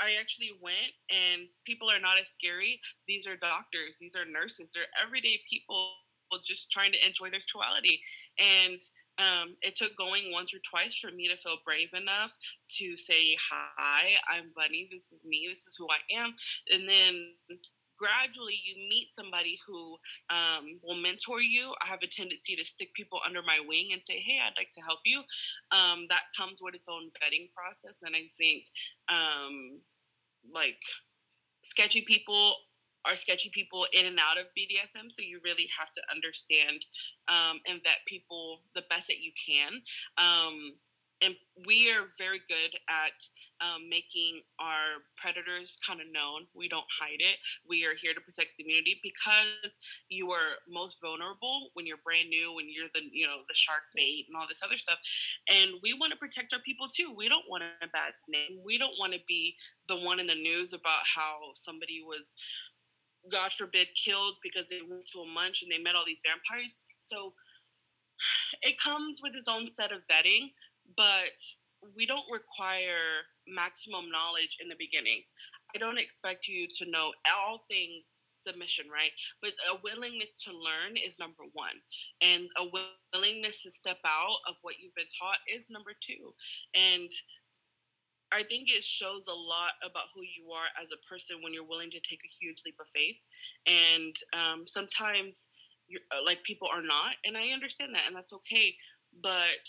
I 0.01 0.15
actually 0.21 0.53
went, 0.63 0.95
and 1.11 1.49
people 1.67 1.91
are 1.91 1.99
not 1.99 2.21
as 2.21 2.29
scary. 2.29 2.81
These 3.09 3.27
are 3.27 3.37
doctors, 3.37 3.99
these 4.01 4.15
are 4.15 4.25
nurses, 4.25 4.71
they're 4.73 4.85
everyday 5.05 5.41
people 5.49 5.91
just 6.45 6.71
trying 6.71 6.93
to 6.93 7.07
enjoy 7.07 7.31
their 7.31 7.41
sexuality. 7.41 8.01
And 8.39 8.79
um, 9.19 9.57
it 9.63 9.77
took 9.77 9.97
going 9.97 10.31
once 10.31 10.53
or 10.53 10.59
twice 10.59 10.97
for 10.97 11.11
me 11.11 11.27
to 11.29 11.37
feel 11.37 11.57
brave 11.65 11.89
enough 11.95 12.37
to 12.79 12.97
say, 12.97 13.37
Hi, 13.51 14.13
I'm 14.29 14.53
Bunny. 14.55 14.89
This 14.93 15.13
is 15.13 15.25
me. 15.25 15.47
This 15.49 15.67
is 15.67 15.77
who 15.77 15.89
I 15.91 16.21
am. 16.21 16.35
And 16.73 16.89
then 16.89 17.35
gradually 17.99 18.61
you 18.65 18.75
meet 18.89 19.09
somebody 19.11 19.59
who 19.67 19.97
um, 20.31 20.79
will 20.83 20.97
mentor 20.97 21.41
you. 21.41 21.75
I 21.83 21.87
have 21.87 22.03
a 22.03 22.07
tendency 22.07 22.57
to 22.57 22.65
stick 22.65 22.95
people 22.95 23.21
under 23.27 23.43
my 23.43 23.61
wing 23.67 23.89
and 23.93 24.03
say, 24.03 24.23
hey, 24.25 24.41
I'd 24.45 24.57
like 24.57 24.73
to 24.75 24.83
help 24.83 25.01
you. 25.05 25.21
Um, 25.73 26.07
that 26.09 26.25
comes 26.37 26.61
with 26.63 26.75
its 26.75 26.89
own 26.89 27.11
vetting 27.23 27.51
process. 27.55 28.01
And 28.03 28.15
I 28.15 28.29
think 28.37 28.65
um, 29.09 29.81
like 30.53 30.81
sketchy 31.63 32.03
people 32.03 32.55
are 33.05 33.17
sketchy 33.17 33.51
people 33.53 33.87
in 33.93 34.07
and 34.07 34.19
out 34.19 34.39
of 34.39 34.47
BDSM. 34.59 35.11
So 35.11 35.23
you 35.23 35.41
really 35.45 35.69
have 35.79 35.93
to 35.93 36.03
understand 36.15 36.85
um, 37.29 37.61
and 37.67 37.83
vet 37.83 37.99
people 38.07 38.63
the 38.75 38.85
best 38.91 39.07
that 39.09 39.21
you 39.21 39.33
can. 39.47 39.81
Um, 40.19 40.75
and 41.23 41.35
we 41.67 41.91
are 41.91 42.07
very 42.17 42.41
good 42.49 42.79
at 42.89 43.17
um, 43.61 43.89
making 43.89 44.43
our 44.61 45.03
predators 45.17 45.79
kind 45.85 46.01
of 46.01 46.07
known. 46.13 46.47
We 46.55 46.69
don't 46.69 46.87
hide 47.01 47.19
it. 47.19 47.37
We 47.69 47.85
are 47.87 47.95
here 47.95 48.15
to 48.15 48.21
protect 48.21 48.57
the 48.57 48.63
community 48.63 49.01
because 49.03 49.79
you 50.09 50.31
are 50.31 50.63
most 50.69 51.01
vulnerable 51.01 51.71
when 51.75 51.87
you're 51.87 51.99
brand 52.05 52.29
new, 52.29 52.55
when 52.55 52.67
you're 52.71 52.87
the 52.95 53.03
you 53.11 53.27
know 53.27 53.39
the 53.49 53.55
shark 53.55 53.83
bait 53.97 54.27
and 54.29 54.37
all 54.37 54.47
this 54.49 54.63
other 54.63 54.79
stuff. 54.79 54.99
And 55.53 55.73
we 55.83 55.93
want 55.93 56.13
to 56.13 56.19
protect 56.19 56.53
our 56.53 56.61
people 56.61 56.87
too. 56.89 57.13
We 57.17 57.29
don't 57.29 57.49
want 57.49 57.65
a 57.65 57.89
bad 57.89 58.13
name. 58.29 58.61
We 58.65 58.79
don't 58.79 58.99
want 58.99 59.13
to 59.13 59.21
be 59.27 59.57
the 59.89 59.97
one 59.97 60.21
in 60.21 60.27
the 60.27 60.35
news 60.35 60.73
about 60.73 61.03
how 61.15 61.51
somebody 61.55 62.03
was. 62.07 62.35
God 63.31 63.53
forbid, 63.53 63.89
killed 63.95 64.35
because 64.43 64.69
they 64.69 64.81
went 64.89 65.05
to 65.07 65.21
a 65.21 65.27
munch 65.27 65.63
and 65.63 65.71
they 65.71 65.83
met 65.83 65.97
all 65.97 66.05
these 66.07 66.23
vampires. 66.25 66.83
So 66.99 67.35
it 68.63 68.81
comes 68.81 69.21
with 69.23 69.35
its 69.35 69.49
own 69.49 69.67
set 69.69 69.93
of 69.93 70.07
vetting 70.11 70.53
but 70.97 71.39
we 71.97 72.07
don't 72.07 72.25
require 72.31 73.25
maximum 73.47 74.11
knowledge 74.11 74.57
in 74.61 74.69
the 74.69 74.77
beginning. 74.79 75.23
I 75.75 75.79
don't 75.79 75.99
expect 75.99 76.49
you 76.49 76.67
to 76.79 76.91
know 76.91 77.13
all 77.27 77.59
things 77.69 78.25
submission, 78.35 78.87
right? 78.93 79.11
But 79.43 79.53
a 79.71 79.79
willingness 79.83 80.35
to 80.45 80.53
learn 80.53 80.97
is 80.97 81.19
number 81.19 81.45
one. 81.53 81.83
And 82.21 82.49
a 82.57 82.65
willingness 83.15 83.63
to 83.63 83.71
step 83.71 83.99
out 84.07 84.39
of 84.49 84.57
what 84.63 84.77
you've 84.79 84.95
been 84.95 85.11
taught 85.19 85.39
is 85.53 85.71
number 85.71 85.91
two. 86.01 86.35
And 86.75 87.11
I 88.31 88.43
think 88.43 88.69
it 88.69 88.85
shows 88.85 89.27
a 89.27 89.35
lot 89.35 89.73
about 89.83 90.13
who 90.15 90.23
you 90.23 90.53
are 90.53 90.69
as 90.81 90.91
a 90.93 91.09
person 91.09 91.39
when 91.43 91.55
you're 91.55 91.67
willing 91.67 91.91
to 91.91 92.01
take 92.01 92.21
a 92.25 92.45
huge 92.45 92.63
leap 92.65 92.77
of 92.81 92.89
faith. 92.89 93.25
And 93.67 94.15
um, 94.33 94.67
sometimes, 94.67 95.49
uh, 96.13 96.25
like 96.25 96.43
people 96.43 96.69
are 96.73 96.83
not, 96.83 97.15
and 97.25 97.37
I 97.37 97.49
understand 97.49 97.95
that, 97.95 98.05
and 98.07 98.15
that's 98.15 98.35
okay. 98.35 98.75
But 99.23 99.65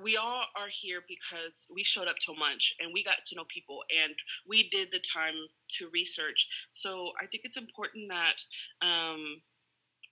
we 0.00 0.16
all 0.16 0.44
are 0.56 0.68
here 0.70 1.00
because 1.06 1.68
we 1.72 1.82
showed 1.82 2.08
up 2.08 2.16
to 2.24 2.32
lunch 2.32 2.74
and 2.80 2.92
we 2.92 3.04
got 3.04 3.22
to 3.28 3.36
know 3.36 3.44
people 3.48 3.80
and 4.02 4.14
we 4.48 4.68
did 4.68 4.90
the 4.90 5.00
time 5.00 5.34
to 5.78 5.88
research. 5.92 6.48
So 6.72 7.12
I 7.20 7.26
think 7.26 7.44
it's 7.44 7.58
important 7.58 8.10
that 8.10 8.36
um, 8.80 9.42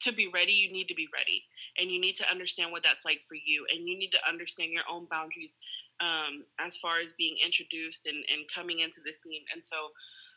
to 0.00 0.12
be 0.12 0.28
ready, 0.32 0.52
you 0.52 0.70
need 0.72 0.88
to 0.88 0.94
be 0.94 1.08
ready 1.14 1.44
and 1.78 1.90
you 1.90 2.00
need 2.00 2.14
to 2.16 2.30
understand 2.30 2.72
what 2.72 2.82
that's 2.82 3.04
like 3.04 3.22
for 3.26 3.36
you 3.36 3.66
and 3.70 3.88
you 3.88 3.98
need 3.98 4.12
to 4.12 4.28
understand 4.28 4.72
your 4.72 4.84
own 4.90 5.06
boundaries 5.10 5.58
um, 6.00 6.44
as 6.58 6.76
far 6.76 6.98
as 6.98 7.12
being 7.14 7.36
introduced 7.44 8.06
and, 8.06 8.24
and 8.30 8.46
coming 8.54 8.80
into 8.80 9.00
the 9.04 9.12
scene. 9.12 9.44
And 9.52 9.64
so, 9.64 9.76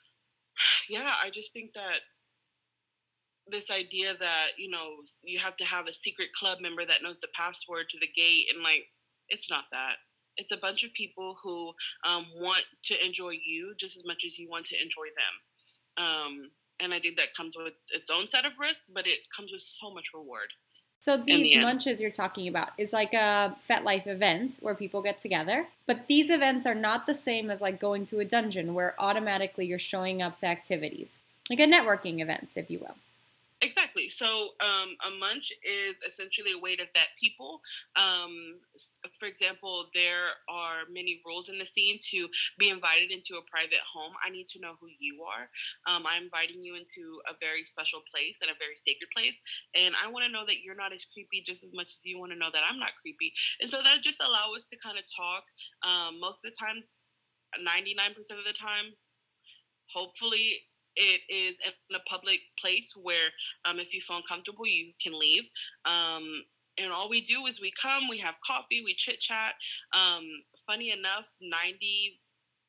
yeah, 0.90 1.14
I 1.24 1.30
just 1.30 1.54
think 1.54 1.74
that 1.74 2.00
this 3.48 3.70
idea 3.70 4.16
that, 4.18 4.52
you 4.58 4.70
know, 4.70 4.96
you 5.22 5.40
have 5.40 5.58
to 5.58 5.66
have 5.66 5.88
a 5.88 5.94
secret 5.94 6.30
club 6.34 6.60
member 6.62 6.86
that 6.86 7.04
knows 7.04 7.20
the 7.20 7.28
password 7.36 7.90
to 7.90 8.00
the 8.00 8.08
gate 8.08 8.48
and 8.54 8.64
like, 8.64 8.88
it's 9.34 9.50
not 9.50 9.66
that. 9.72 9.96
It's 10.38 10.52
a 10.52 10.58
bunch 10.58 10.84
of 10.84 10.94
people 10.94 11.38
who 11.44 11.74
um, 12.08 12.28
want 12.36 12.64
to 12.84 13.06
enjoy 13.06 13.38
you 13.44 13.74
just 13.78 13.98
as 13.98 14.06
much 14.06 14.24
as 14.26 14.40
you 14.40 14.50
want 14.50 14.66
to 14.68 14.82
enjoy 14.82 15.08
them. 15.16 16.06
Um, 16.06 16.52
and 16.82 16.94
I 16.94 17.00
think 17.00 17.18
that 17.18 17.36
comes 17.36 17.56
with 17.58 17.74
its 17.92 18.10
own 18.10 18.28
set 18.28 18.46
of 18.46 18.60
risks, 18.60 18.90
but 18.92 19.06
it 19.06 19.30
comes 19.36 19.52
with 19.52 19.62
so 19.62 19.94
much 19.94 20.12
reward. 20.14 20.54
So 21.00 21.18
these 21.18 21.54
the 21.54 21.62
munches 21.62 22.00
you're 22.00 22.12
talking 22.12 22.48
about 22.48 22.70
is 22.78 22.94
like 22.94 23.14
a 23.14 23.58
FetLife 23.70 24.08
event 24.08 24.58
where 24.62 24.74
people 24.74 25.02
get 25.02 25.20
together, 25.20 25.68
but 25.86 26.08
these 26.08 26.30
events 26.30 26.66
are 26.66 26.74
not 26.74 27.06
the 27.06 27.14
same 27.14 27.52
as 27.52 27.62
like 27.62 27.78
going 27.78 28.06
to 28.06 28.20
a 28.20 28.26
dungeon 28.26 28.74
where 28.74 28.96
automatically 28.98 29.66
you're 29.66 29.78
showing 29.78 30.22
up 30.22 30.38
to 30.38 30.46
activities, 30.46 31.20
like 31.50 31.60
a 31.60 31.68
networking 31.68 32.22
event, 32.22 32.52
if 32.56 32.72
you 32.72 32.80
will. 32.80 32.96
Exactly. 33.64 34.10
So 34.10 34.50
um, 34.60 34.98
a 35.08 35.18
munch 35.18 35.54
is 35.64 35.96
essentially 36.06 36.52
a 36.52 36.60
way 36.60 36.76
to 36.76 36.84
vet 36.94 37.16
people. 37.18 37.62
Um, 37.96 38.60
for 39.18 39.26
example, 39.26 39.86
there 39.94 40.36
are 40.50 40.84
many 40.92 41.22
rules 41.26 41.48
in 41.48 41.58
the 41.58 41.66
scene 41.66 41.98
to 42.12 42.28
be 42.60 42.68
invited 42.70 43.10
into 43.10 43.36
a 43.40 43.50
private 43.50 43.80
home. 43.88 44.12
I 44.20 44.30
need 44.32 44.48
to 44.48 44.60
know 44.60 44.74
who 44.82 44.88
you 45.00 45.24
are. 45.24 45.48
Um, 45.88 46.04
I'm 46.06 46.24
inviting 46.24 46.62
you 46.62 46.76
into 46.76 47.24
a 47.26 47.36
very 47.40 47.64
special 47.64 48.02
place 48.14 48.40
and 48.42 48.52
a 48.52 48.60
very 48.60 48.76
sacred 48.76 49.08
place, 49.16 49.40
and 49.74 49.96
I 49.96 50.12
want 50.12 50.26
to 50.26 50.32
know 50.32 50.46
that 50.46 50.60
you're 50.62 50.76
not 50.76 50.92
as 50.92 51.06
creepy 51.06 51.40
just 51.42 51.64
as 51.64 51.72
much 51.74 51.88
as 51.96 52.06
you 52.06 52.20
want 52.20 52.34
to 52.34 52.38
know 52.38 52.52
that 52.52 52.64
I'm 52.70 52.80
not 52.80 53.00
creepy. 53.02 53.32
And 53.62 53.72
so 53.72 53.80
that 53.82 54.04
just 54.04 54.20
allow 54.20 54.52
us 54.58 54.66
to 54.68 54.78
kind 54.78 54.98
of 54.98 55.06
talk. 55.08 55.44
Um, 55.88 56.20
most 56.20 56.44
of 56.44 56.52
the 56.52 56.58
times, 56.60 56.96
99% 57.56 58.40
of 58.40 58.46
the 58.46 58.52
time, 58.54 59.00
hopefully 59.94 60.64
it 60.96 61.22
is 61.30 61.58
in 61.90 61.96
a 61.96 62.10
public 62.10 62.40
place 62.60 62.96
where 63.02 63.30
um, 63.66 63.80
if 63.80 63.94
you 63.94 64.02
feel 64.02 64.18
uncomfortable, 64.18 64.68
you 64.68 64.94
can 65.02 65.18
leave. 65.18 65.50
Um, 65.86 66.44
and 66.78 66.92
all 66.92 67.10
we 67.10 67.22
do 67.22 67.46
is 67.46 67.62
we 67.62 67.72
come, 67.72 68.04
we 68.10 68.18
have 68.20 68.40
coffee, 68.46 68.82
we 68.84 68.94
chit 68.96 69.20
chat. 69.20 69.54
Um, 69.94 70.24
funny 70.66 70.92
enough, 70.92 71.32
90 71.42 72.20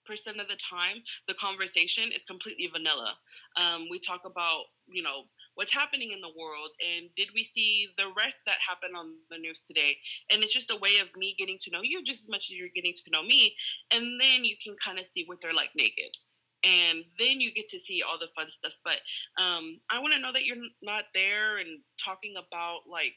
percent 0.05 0.41
of 0.41 0.49
the 0.49 0.57
time 0.57 1.03
the 1.27 1.35
conversation 1.35 2.11
is 2.15 2.25
completely 2.25 2.67
vanilla 2.67 3.15
um, 3.57 3.87
we 3.91 3.99
talk 3.99 4.21
about 4.25 4.65
you 4.87 5.03
know 5.03 5.23
what's 5.55 5.73
happening 5.73 6.13
in 6.13 6.21
the 6.21 6.33
world 6.39 6.71
and 6.95 7.07
did 7.17 7.29
we 7.35 7.43
see 7.43 7.89
the 7.97 8.07
wreck 8.17 8.35
that 8.47 8.57
happened 8.67 8.95
on 8.97 9.15
the 9.31 9.39
news 9.39 9.63
today 9.63 9.97
and 10.31 10.43
it's 10.43 10.53
just 10.53 10.71
a 10.71 10.77
way 10.77 10.99
of 10.99 11.09
me 11.17 11.35
getting 11.39 11.57
to 11.59 11.71
know 11.71 11.81
you 11.83 12.03
just 12.03 12.25
as 12.25 12.29
much 12.29 12.51
as 12.51 12.59
you're 12.59 12.69
getting 12.75 12.93
to 12.93 13.11
know 13.11 13.23
me 13.23 13.55
and 13.91 14.21
then 14.21 14.45
you 14.45 14.57
can 14.63 14.75
kind 14.83 14.99
of 14.99 15.07
see 15.07 15.25
what 15.27 15.41
they're 15.41 15.55
like 15.55 15.71
naked 15.75 16.15
and 16.64 17.05
then 17.18 17.40
you 17.40 17.53
get 17.53 17.68
to 17.68 17.79
see 17.79 18.03
all 18.03 18.18
the 18.18 18.27
fun 18.29 18.48
stuff 18.48 18.77
but 18.85 19.00
um, 19.38 19.79
i 19.90 19.98
want 19.98 20.12
to 20.12 20.20
know 20.20 20.33
that 20.33 20.44
you're 20.44 20.57
not 20.83 21.05
there 21.14 21.59
and 21.59 21.81
talking 22.03 22.35
about 22.37 22.81
like 22.90 23.16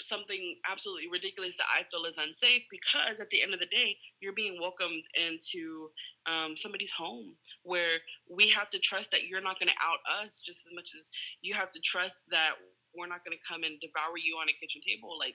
something 0.00 0.56
absolutely 0.70 1.08
ridiculous 1.10 1.56
that 1.56 1.66
I 1.74 1.84
feel 1.90 2.04
is 2.04 2.18
unsafe 2.18 2.64
because 2.70 3.20
at 3.20 3.30
the 3.30 3.42
end 3.42 3.54
of 3.54 3.60
the 3.60 3.66
day, 3.66 3.96
you're 4.20 4.32
being 4.32 4.58
welcomed 4.60 5.04
into 5.14 5.88
um, 6.26 6.56
somebody's 6.56 6.92
home 6.92 7.36
where 7.62 7.98
we 8.30 8.48
have 8.50 8.68
to 8.70 8.78
trust 8.78 9.10
that 9.12 9.26
you're 9.26 9.42
not 9.42 9.58
going 9.58 9.68
to 9.68 9.74
out 9.82 10.22
us 10.22 10.40
just 10.44 10.66
as 10.66 10.74
much 10.74 10.90
as 10.94 11.10
you 11.40 11.54
have 11.54 11.70
to 11.70 11.80
trust 11.80 12.22
that 12.30 12.52
we're 12.96 13.06
not 13.06 13.24
going 13.24 13.36
to 13.36 13.46
come 13.46 13.62
and 13.62 13.80
devour 13.80 14.16
you 14.16 14.36
on 14.40 14.48
a 14.48 14.52
kitchen 14.52 14.80
table. 14.86 15.18
Like, 15.18 15.34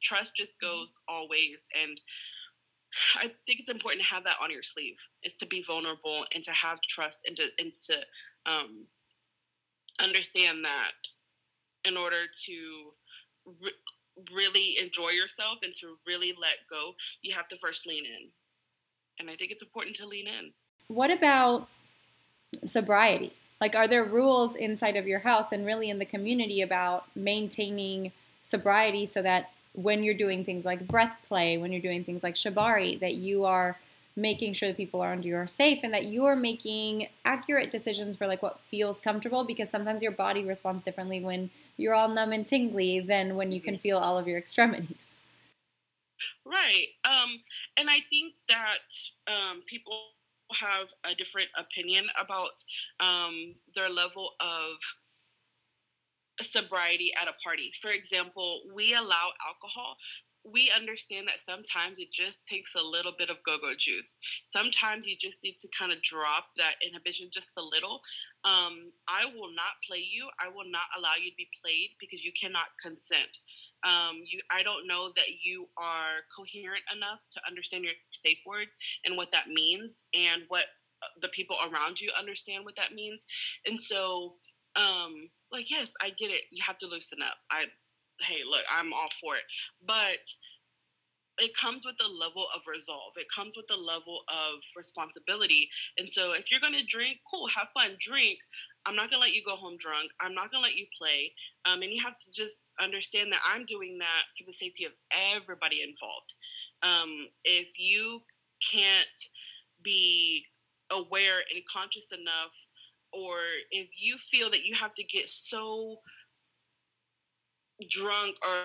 trust 0.00 0.36
just 0.36 0.60
mm-hmm. 0.60 0.74
goes 0.74 0.98
all 1.08 1.28
ways. 1.28 1.66
And 1.80 2.00
I 3.16 3.32
think 3.46 3.60
it's 3.60 3.68
important 3.68 4.02
to 4.02 4.08
have 4.08 4.24
that 4.24 4.36
on 4.42 4.50
your 4.50 4.62
sleeve. 4.62 5.08
Is 5.22 5.34
to 5.36 5.46
be 5.46 5.62
vulnerable 5.62 6.24
and 6.34 6.42
to 6.44 6.52
have 6.52 6.80
trust 6.80 7.20
and 7.26 7.36
to 7.36 7.48
and 7.58 7.72
to 7.86 7.94
um, 8.46 8.86
understand 10.02 10.64
that 10.64 10.92
in 11.84 11.96
order 11.96 12.26
to 12.46 12.90
re- 13.62 13.72
really 14.34 14.76
enjoy 14.80 15.10
yourself 15.10 15.58
and 15.62 15.74
to 15.76 15.98
really 16.06 16.34
let 16.38 16.58
go, 16.68 16.94
you 17.22 17.34
have 17.34 17.48
to 17.48 17.56
first 17.56 17.86
lean 17.86 18.04
in. 18.04 18.30
And 19.18 19.30
I 19.30 19.36
think 19.36 19.50
it's 19.50 19.62
important 19.62 19.96
to 19.96 20.06
lean 20.06 20.26
in. 20.26 20.52
What 20.88 21.10
about 21.10 21.68
sobriety? 22.64 23.32
Like, 23.60 23.76
are 23.76 23.86
there 23.86 24.04
rules 24.04 24.56
inside 24.56 24.96
of 24.96 25.06
your 25.06 25.20
house 25.20 25.52
and 25.52 25.66
really 25.66 25.90
in 25.90 25.98
the 25.98 26.06
community 26.06 26.62
about 26.62 27.04
maintaining 27.14 28.12
sobriety 28.42 29.04
so 29.04 29.20
that 29.22 29.50
when 29.72 30.02
you're 30.02 30.14
doing 30.14 30.44
things 30.44 30.64
like 30.64 30.86
breath 30.86 31.16
play, 31.26 31.56
when 31.58 31.72
you're 31.72 31.82
doing 31.82 32.04
things 32.04 32.22
like 32.22 32.34
shibari, 32.34 32.98
that 33.00 33.14
you 33.14 33.44
are 33.44 33.78
making 34.16 34.52
sure 34.52 34.68
that 34.68 34.76
people 34.76 35.02
around 35.02 35.24
you 35.24 35.36
are 35.36 35.46
safe 35.46 35.80
and 35.82 35.94
that 35.94 36.04
you 36.04 36.26
are 36.26 36.36
making 36.36 37.08
accurate 37.24 37.70
decisions 37.70 38.16
for 38.16 38.26
like 38.26 38.42
what 38.42 38.60
feels 38.68 39.00
comfortable 39.00 39.44
because 39.44 39.70
sometimes 39.70 40.02
your 40.02 40.12
body 40.12 40.44
responds 40.44 40.82
differently 40.82 41.20
when 41.20 41.50
you're 41.76 41.94
all 41.94 42.08
numb 42.08 42.32
and 42.32 42.46
tingly 42.46 43.00
than 43.00 43.36
when 43.36 43.52
you 43.52 43.60
can 43.60 43.76
feel 43.76 43.98
all 43.98 44.18
of 44.18 44.26
your 44.26 44.36
extremities. 44.36 45.14
Right. 46.44 46.88
Um, 47.04 47.40
and 47.76 47.88
I 47.88 48.00
think 48.10 48.34
that 48.48 48.78
um, 49.26 49.62
people 49.64 50.02
have 50.52 50.88
a 51.10 51.14
different 51.14 51.48
opinion 51.56 52.06
about 52.20 52.64
um, 52.98 53.54
their 53.74 53.88
level 53.88 54.32
of 54.40 54.76
sobriety 56.44 57.12
at 57.20 57.28
a 57.28 57.34
party. 57.42 57.72
For 57.80 57.90
example, 57.90 58.62
we 58.74 58.94
allow 58.94 59.30
alcohol. 59.46 59.96
We 60.42 60.72
understand 60.74 61.28
that 61.28 61.40
sometimes 61.40 61.98
it 61.98 62.10
just 62.10 62.46
takes 62.46 62.74
a 62.74 62.82
little 62.82 63.12
bit 63.16 63.28
of 63.28 63.42
go 63.44 63.58
go 63.58 63.74
juice. 63.76 64.18
Sometimes 64.44 65.06
you 65.06 65.14
just 65.18 65.44
need 65.44 65.56
to 65.60 65.68
kind 65.78 65.92
of 65.92 66.00
drop 66.00 66.46
that 66.56 66.76
inhibition 66.86 67.28
just 67.30 67.58
a 67.58 67.62
little. 67.62 68.00
Um, 68.44 68.90
I 69.06 69.26
will 69.26 69.52
not 69.54 69.84
play 69.86 69.98
you. 69.98 70.30
I 70.40 70.48
will 70.48 70.64
not 70.70 70.88
allow 70.96 71.12
you 71.22 71.30
to 71.30 71.36
be 71.36 71.48
played 71.62 71.90
because 72.00 72.24
you 72.24 72.32
cannot 72.32 72.68
consent. 72.82 73.36
Um, 73.84 74.22
you, 74.24 74.40
I 74.50 74.62
don't 74.62 74.86
know 74.86 75.12
that 75.14 75.42
you 75.42 75.68
are 75.76 76.24
coherent 76.34 76.84
enough 76.96 77.22
to 77.34 77.40
understand 77.46 77.84
your 77.84 77.92
safe 78.10 78.40
words 78.46 78.76
and 79.04 79.18
what 79.18 79.32
that 79.32 79.48
means 79.48 80.04
and 80.14 80.44
what 80.48 80.64
uh, 81.02 81.06
the 81.20 81.28
people 81.28 81.56
around 81.70 82.00
you 82.00 82.10
understand 82.18 82.64
what 82.64 82.76
that 82.76 82.94
means. 82.94 83.26
And 83.66 83.78
so 83.80 84.36
um 84.76 85.28
like 85.52 85.70
yes 85.70 85.92
i 86.00 86.10
get 86.10 86.30
it. 86.30 86.42
You 86.50 86.62
have 86.66 86.78
to 86.78 86.86
loosen 86.86 87.22
up. 87.22 87.36
I 87.50 87.66
hey 88.20 88.42
look 88.48 88.64
i'm 88.70 88.92
all 88.92 89.08
for 89.20 89.36
it. 89.36 89.44
But 89.84 90.18
it 91.38 91.56
comes 91.56 91.86
with 91.86 91.96
a 92.04 92.08
level 92.08 92.46
of 92.54 92.62
resolve. 92.68 93.14
It 93.16 93.26
comes 93.34 93.56
with 93.56 93.70
a 93.70 93.80
level 93.80 94.20
of 94.28 94.60
responsibility. 94.76 95.70
And 95.96 96.08
so 96.08 96.32
if 96.32 96.50
you're 96.50 96.60
going 96.60 96.74
to 96.74 96.84
drink 96.84 97.18
cool 97.30 97.48
have 97.48 97.68
fun 97.74 97.96
drink. 97.98 98.38
I'm 98.86 98.96
not 98.96 99.10
going 99.10 99.20
to 99.20 99.26
let 99.26 99.34
you 99.34 99.42
go 99.44 99.56
home 99.56 99.76
drunk. 99.78 100.10
I'm 100.20 100.34
not 100.34 100.50
going 100.50 100.62
to 100.62 100.68
let 100.68 100.76
you 100.76 100.86
play. 101.00 101.32
Um, 101.64 101.82
and 101.82 101.92
you 101.92 102.02
have 102.02 102.18
to 102.18 102.30
just 102.32 102.62
understand 102.80 103.32
that 103.32 103.40
i'm 103.46 103.64
doing 103.66 103.98
that 103.98 104.24
for 104.36 104.44
the 104.46 104.52
safety 104.52 104.84
of 104.84 104.92
everybody 105.10 105.82
involved. 105.82 106.34
Um, 106.82 107.28
if 107.44 107.78
you 107.78 108.20
can't 108.70 109.06
be 109.82 110.44
aware 110.90 111.38
and 111.52 111.62
conscious 111.70 112.12
enough 112.12 112.54
or 113.12 113.38
if 113.70 113.88
you 114.00 114.18
feel 114.18 114.50
that 114.50 114.64
you 114.64 114.74
have 114.76 114.94
to 114.94 115.04
get 115.04 115.28
so 115.28 115.98
drunk 117.90 118.36
or 118.46 118.56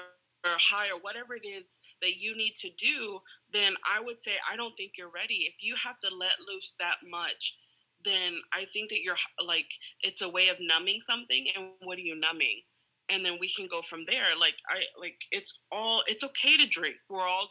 or 0.46 0.52
high 0.60 0.90
or 0.90 1.00
whatever 1.02 1.36
it 1.36 1.48
is 1.48 1.80
that 2.02 2.18
you 2.18 2.38
need 2.38 2.54
to 2.56 2.70
do, 2.78 3.20
then 3.54 3.76
I 3.86 4.02
would 4.02 4.24
say 4.24 4.34
I 4.52 4.56
don't 4.56 4.76
think 4.78 4.94
you're 4.98 5.12
ready. 5.14 5.50
If 5.54 5.64
you 5.64 5.76
have 5.84 6.00
to 6.02 6.16
let 6.16 6.34
loose 6.48 6.76
that 6.80 6.98
much, 7.10 7.58
then 8.06 8.36
I 8.54 8.66
think 8.74 8.90
that 8.92 9.02
you're 9.02 9.18
like 9.46 9.68
it's 10.02 10.22
a 10.22 10.30
way 10.30 10.50
of 10.50 10.58
numbing 10.62 11.02
something 11.02 11.48
and 11.56 11.72
what 11.82 11.98
are 11.98 12.02
you 12.02 12.16
numbing? 12.20 12.62
And 13.10 13.26
then 13.26 13.38
we 13.40 13.50
can 13.54 13.68
go 13.68 13.82
from 13.82 14.06
there. 14.08 14.38
Like 14.40 14.58
I 14.70 14.86
like 15.00 15.18
it's 15.32 15.60
all 15.72 16.04
it's 16.08 16.24
okay 16.24 16.58
to 16.58 16.68
drink. 16.68 16.98
We're 17.10 17.28
all 17.28 17.50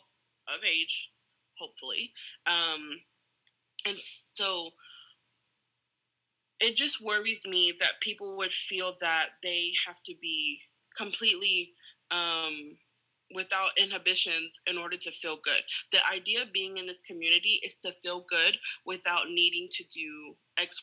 of 0.49 0.61
age. 0.65 1.11
hopefully. 1.59 2.13
Um, 2.47 3.01
and 3.87 3.97
so 4.35 4.71
it 6.65 6.77
just 6.77 7.05
worries 7.05 7.47
me 7.47 7.73
that 7.79 8.01
people 8.01 8.39
would 8.39 8.53
feel 8.53 8.97
that 9.01 9.29
they 9.43 9.73
have 9.87 10.03
to 10.05 10.15
be 10.21 10.61
completely 10.97 11.73
um, 12.11 12.79
without 13.35 13.77
inhibitions 13.77 14.59
in 14.67 14.79
order 14.79 14.97
to 14.97 15.11
feel 15.11 15.37
good. 15.37 15.63
The 15.93 15.99
idea 16.11 16.43
of 16.43 16.53
being 16.53 16.79
in 16.79 16.87
this 16.87 17.03
community 17.03 17.61
is 17.63 17.77
to 17.79 17.93
feel 18.03 18.25
good 18.27 18.57
without 18.87 19.29
needing 19.29 19.69
to 19.73 19.85
do 19.85 20.37
X, 20.59 20.83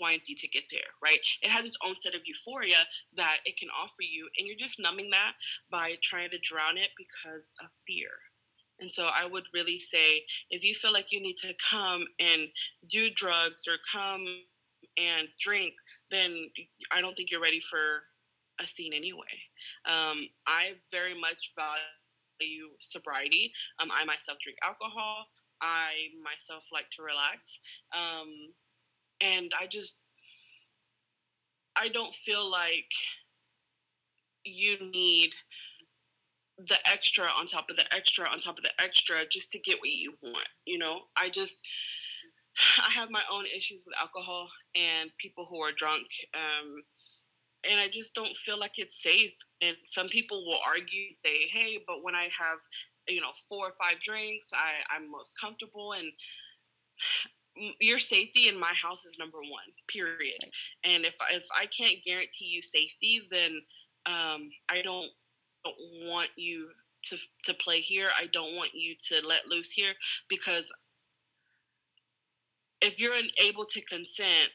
Y, 0.00 0.12
and 0.12 0.24
Z 0.24 0.36
to 0.36 0.48
get 0.48 0.64
there, 0.70 0.94
right? 1.02 1.18
It 1.42 1.50
has 1.50 1.66
its 1.66 1.78
own 1.84 1.96
set 1.96 2.14
of 2.14 2.20
euphoria 2.24 2.86
that 3.16 3.38
it 3.44 3.56
can 3.58 3.68
offer 3.70 4.02
you, 4.02 4.28
and 4.38 4.46
you're 4.46 4.56
just 4.56 4.78
numbing 4.78 5.10
that 5.10 5.32
by 5.70 5.96
trying 6.02 6.30
to 6.30 6.38
drown 6.38 6.76
it 6.76 6.90
because 6.96 7.54
of 7.60 7.70
fear. 7.86 8.10
And 8.78 8.90
so 8.90 9.08
I 9.12 9.26
would 9.26 9.44
really 9.54 9.78
say 9.78 10.24
if 10.50 10.62
you 10.62 10.74
feel 10.74 10.92
like 10.92 11.10
you 11.10 11.20
need 11.20 11.38
to 11.38 11.54
come 11.70 12.04
and 12.20 12.48
do 12.86 13.10
drugs 13.10 13.66
or 13.66 13.76
come 13.90 14.26
and 14.98 15.28
drink, 15.38 15.74
then 16.10 16.50
I 16.92 17.00
don't 17.00 17.16
think 17.16 17.30
you're 17.30 17.40
ready 17.40 17.60
for 17.60 18.04
a 18.60 18.66
scene 18.66 18.92
anyway. 18.94 19.42
Um, 19.84 20.28
I 20.46 20.74
very 20.90 21.18
much 21.18 21.52
value 21.56 22.68
sobriety. 22.78 23.52
Um, 23.78 23.90
I 23.92 24.04
myself 24.04 24.38
drink 24.40 24.58
alcohol. 24.62 25.26
I 25.60 26.08
myself 26.22 26.68
like 26.72 26.90
to 26.92 27.02
relax. 27.02 27.60
Um, 27.94 28.54
and 29.20 29.52
I 29.58 29.66
just, 29.66 30.02
I 31.74 31.88
don't 31.88 32.14
feel 32.14 32.50
like 32.50 32.92
you 34.44 34.78
need 34.80 35.34
the 36.58 36.76
extra 36.90 37.26
on 37.26 37.46
top 37.46 37.68
of 37.68 37.76
the 37.76 37.94
extra 37.94 38.26
on 38.28 38.40
top 38.40 38.56
of 38.56 38.64
the 38.64 38.82
extra 38.82 39.26
just 39.30 39.50
to 39.52 39.58
get 39.58 39.78
what 39.78 39.90
you 39.90 40.14
want. 40.22 40.48
You 40.64 40.78
know, 40.78 41.00
I 41.16 41.28
just, 41.28 41.56
I 42.86 42.90
have 42.92 43.10
my 43.10 43.22
own 43.32 43.44
issues 43.46 43.82
with 43.86 43.96
alcohol 44.00 44.48
and 44.74 45.10
people 45.18 45.46
who 45.48 45.60
are 45.60 45.72
drunk. 45.72 46.06
Um, 46.34 46.76
and 47.68 47.80
I 47.80 47.88
just 47.88 48.14
don't 48.14 48.36
feel 48.36 48.58
like 48.58 48.78
it's 48.78 49.02
safe. 49.02 49.32
And 49.60 49.76
some 49.84 50.08
people 50.08 50.44
will 50.46 50.58
argue, 50.66 51.12
say, 51.24 51.48
"Hey, 51.48 51.78
but 51.86 52.02
when 52.02 52.14
I 52.14 52.24
have, 52.38 52.58
you 53.08 53.20
know, 53.20 53.32
four 53.48 53.68
or 53.68 53.72
five 53.82 53.98
drinks, 53.98 54.50
I, 54.52 54.94
I'm 54.94 55.10
most 55.10 55.34
comfortable." 55.40 55.92
And 55.92 56.12
your 57.80 57.98
safety 57.98 58.48
in 58.48 58.58
my 58.58 58.72
house 58.72 59.04
is 59.04 59.18
number 59.18 59.38
one. 59.38 59.72
Period. 59.88 60.38
And 60.84 61.04
if 61.04 61.16
if 61.30 61.44
I 61.56 61.66
can't 61.66 62.04
guarantee 62.04 62.46
you 62.46 62.62
safety, 62.62 63.22
then 63.30 63.62
um, 64.06 64.50
I 64.68 64.82
don't, 64.82 65.10
don't 65.64 65.76
want 66.08 66.30
you 66.36 66.68
to 67.04 67.16
to 67.44 67.54
play 67.54 67.80
here. 67.80 68.10
I 68.18 68.26
don't 68.26 68.54
want 68.54 68.70
you 68.74 68.94
to 69.08 69.26
let 69.26 69.48
loose 69.48 69.72
here 69.72 69.94
because 70.28 70.72
if 72.80 73.00
you're 73.00 73.14
unable 73.14 73.64
to 73.66 73.80
consent 73.82 74.50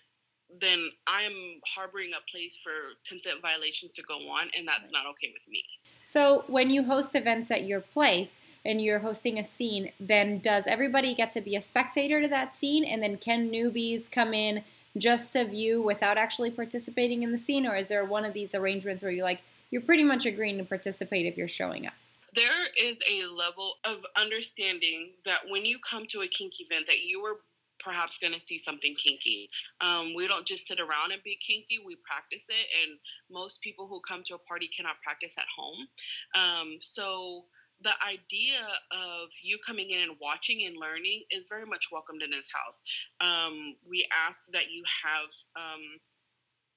then 0.59 0.89
I'm 1.07 1.61
harboring 1.75 2.11
a 2.13 2.29
place 2.29 2.59
for 2.61 2.71
consent 3.07 3.41
violations 3.41 3.91
to 3.93 4.03
go 4.03 4.15
on, 4.29 4.49
and 4.57 4.67
that's 4.67 4.91
not 4.91 5.05
okay 5.11 5.31
with 5.33 5.47
me. 5.47 5.63
So, 6.03 6.43
when 6.47 6.69
you 6.69 6.83
host 6.83 7.15
events 7.15 7.51
at 7.51 7.65
your 7.65 7.79
place 7.79 8.37
and 8.65 8.81
you're 8.81 8.99
hosting 8.99 9.39
a 9.39 9.43
scene, 9.43 9.91
then 9.99 10.39
does 10.39 10.67
everybody 10.67 11.13
get 11.13 11.31
to 11.31 11.41
be 11.41 11.55
a 11.55 11.61
spectator 11.61 12.21
to 12.21 12.27
that 12.27 12.53
scene? 12.53 12.83
And 12.83 13.01
then 13.01 13.17
can 13.17 13.49
newbies 13.49 14.11
come 14.11 14.33
in 14.33 14.63
just 14.97 15.33
to 15.33 15.45
view 15.45 15.81
without 15.81 16.17
actually 16.17 16.51
participating 16.51 17.23
in 17.23 17.31
the 17.31 17.37
scene? 17.37 17.65
Or 17.65 17.75
is 17.75 17.87
there 17.87 18.03
one 18.03 18.25
of 18.25 18.33
these 18.33 18.53
arrangements 18.53 19.03
where 19.03 19.11
you're 19.11 19.23
like, 19.23 19.41
you're 19.69 19.81
pretty 19.81 20.03
much 20.03 20.25
agreeing 20.25 20.57
to 20.57 20.63
participate 20.63 21.25
if 21.25 21.37
you're 21.37 21.47
showing 21.47 21.87
up? 21.87 21.93
There 22.33 22.67
is 22.81 22.97
a 23.09 23.25
level 23.25 23.75
of 23.83 24.05
understanding 24.17 25.11
that 25.25 25.41
when 25.49 25.65
you 25.65 25.79
come 25.79 26.05
to 26.07 26.21
a 26.21 26.27
kink 26.27 26.53
event, 26.59 26.87
that 26.87 27.01
you 27.01 27.21
were 27.21 27.39
perhaps 27.83 28.17
going 28.17 28.33
to 28.33 28.41
see 28.41 28.57
something 28.57 28.95
kinky. 28.95 29.49
Um, 29.81 30.13
we 30.15 30.27
don't 30.27 30.45
just 30.45 30.67
sit 30.67 30.79
around 30.79 31.11
and 31.11 31.23
be 31.23 31.37
kinky, 31.45 31.79
we 31.85 31.97
practice 32.05 32.45
it. 32.49 32.67
And 32.81 32.99
most 33.29 33.61
people 33.61 33.87
who 33.87 33.99
come 34.01 34.23
to 34.27 34.35
a 34.35 34.39
party 34.39 34.69
cannot 34.75 35.01
practice 35.03 35.37
at 35.37 35.45
home. 35.55 35.87
Um, 36.35 36.77
so 36.79 37.45
the 37.83 37.93
idea 38.07 38.61
of 38.91 39.29
you 39.41 39.57
coming 39.65 39.89
in 39.89 40.01
and 40.01 40.17
watching 40.21 40.65
and 40.65 40.77
learning 40.77 41.23
is 41.31 41.47
very 41.49 41.65
much 41.65 41.87
welcomed 41.91 42.21
in 42.21 42.29
this 42.29 42.49
house. 42.53 42.83
Um, 43.19 43.75
we 43.89 44.07
ask 44.27 44.43
that 44.53 44.71
you 44.71 44.83
have 45.03 45.29
um, 45.55 45.81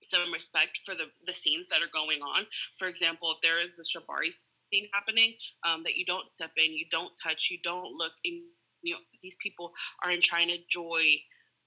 some 0.03 0.33
respect 0.33 0.79
for 0.85 0.95
the, 0.95 1.07
the 1.27 1.33
scenes 1.33 1.69
that 1.69 1.83
are 1.83 1.93
going 1.93 2.21
on. 2.23 2.47
For 2.79 2.89
example, 2.89 3.33
if 3.33 3.41
there 3.43 3.65
is 3.65 3.79
a 3.79 3.83
Shibari 3.83 4.33
scene 4.73 4.89
happening, 4.93 5.35
um, 5.67 5.83
that 5.85 5.97
you 5.97 6.05
don't 6.05 6.29
step 6.29 6.53
in, 6.57 6.73
you 6.73 6.87
don't 6.91 7.13
touch, 7.23 7.49
you 7.51 7.59
don't 7.63 7.93
look 7.97 8.13
in 8.25 8.43
you 8.85 8.95
know 8.95 9.01
these 9.21 9.37
people 9.43 9.73
are 10.05 10.11
in 10.11 10.21
trying 10.21 10.49
to 10.49 10.55
enjoy 10.63 11.03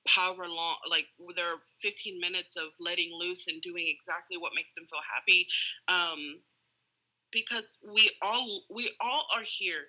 however 0.07 0.47
long 0.47 0.77
like 0.89 1.05
their 1.35 1.55
15 1.81 2.19
minutes 2.19 2.55
of 2.55 2.69
letting 2.79 3.11
loose 3.19 3.47
and 3.47 3.61
doing 3.61 3.85
exactly 3.87 4.37
what 4.37 4.53
makes 4.55 4.73
them 4.73 4.85
feel 4.85 4.99
happy 5.13 5.47
um 5.89 6.39
because 7.31 7.75
we 7.93 8.09
all 8.21 8.63
we 8.73 8.93
all 9.01 9.25
are 9.35 9.43
here 9.43 9.87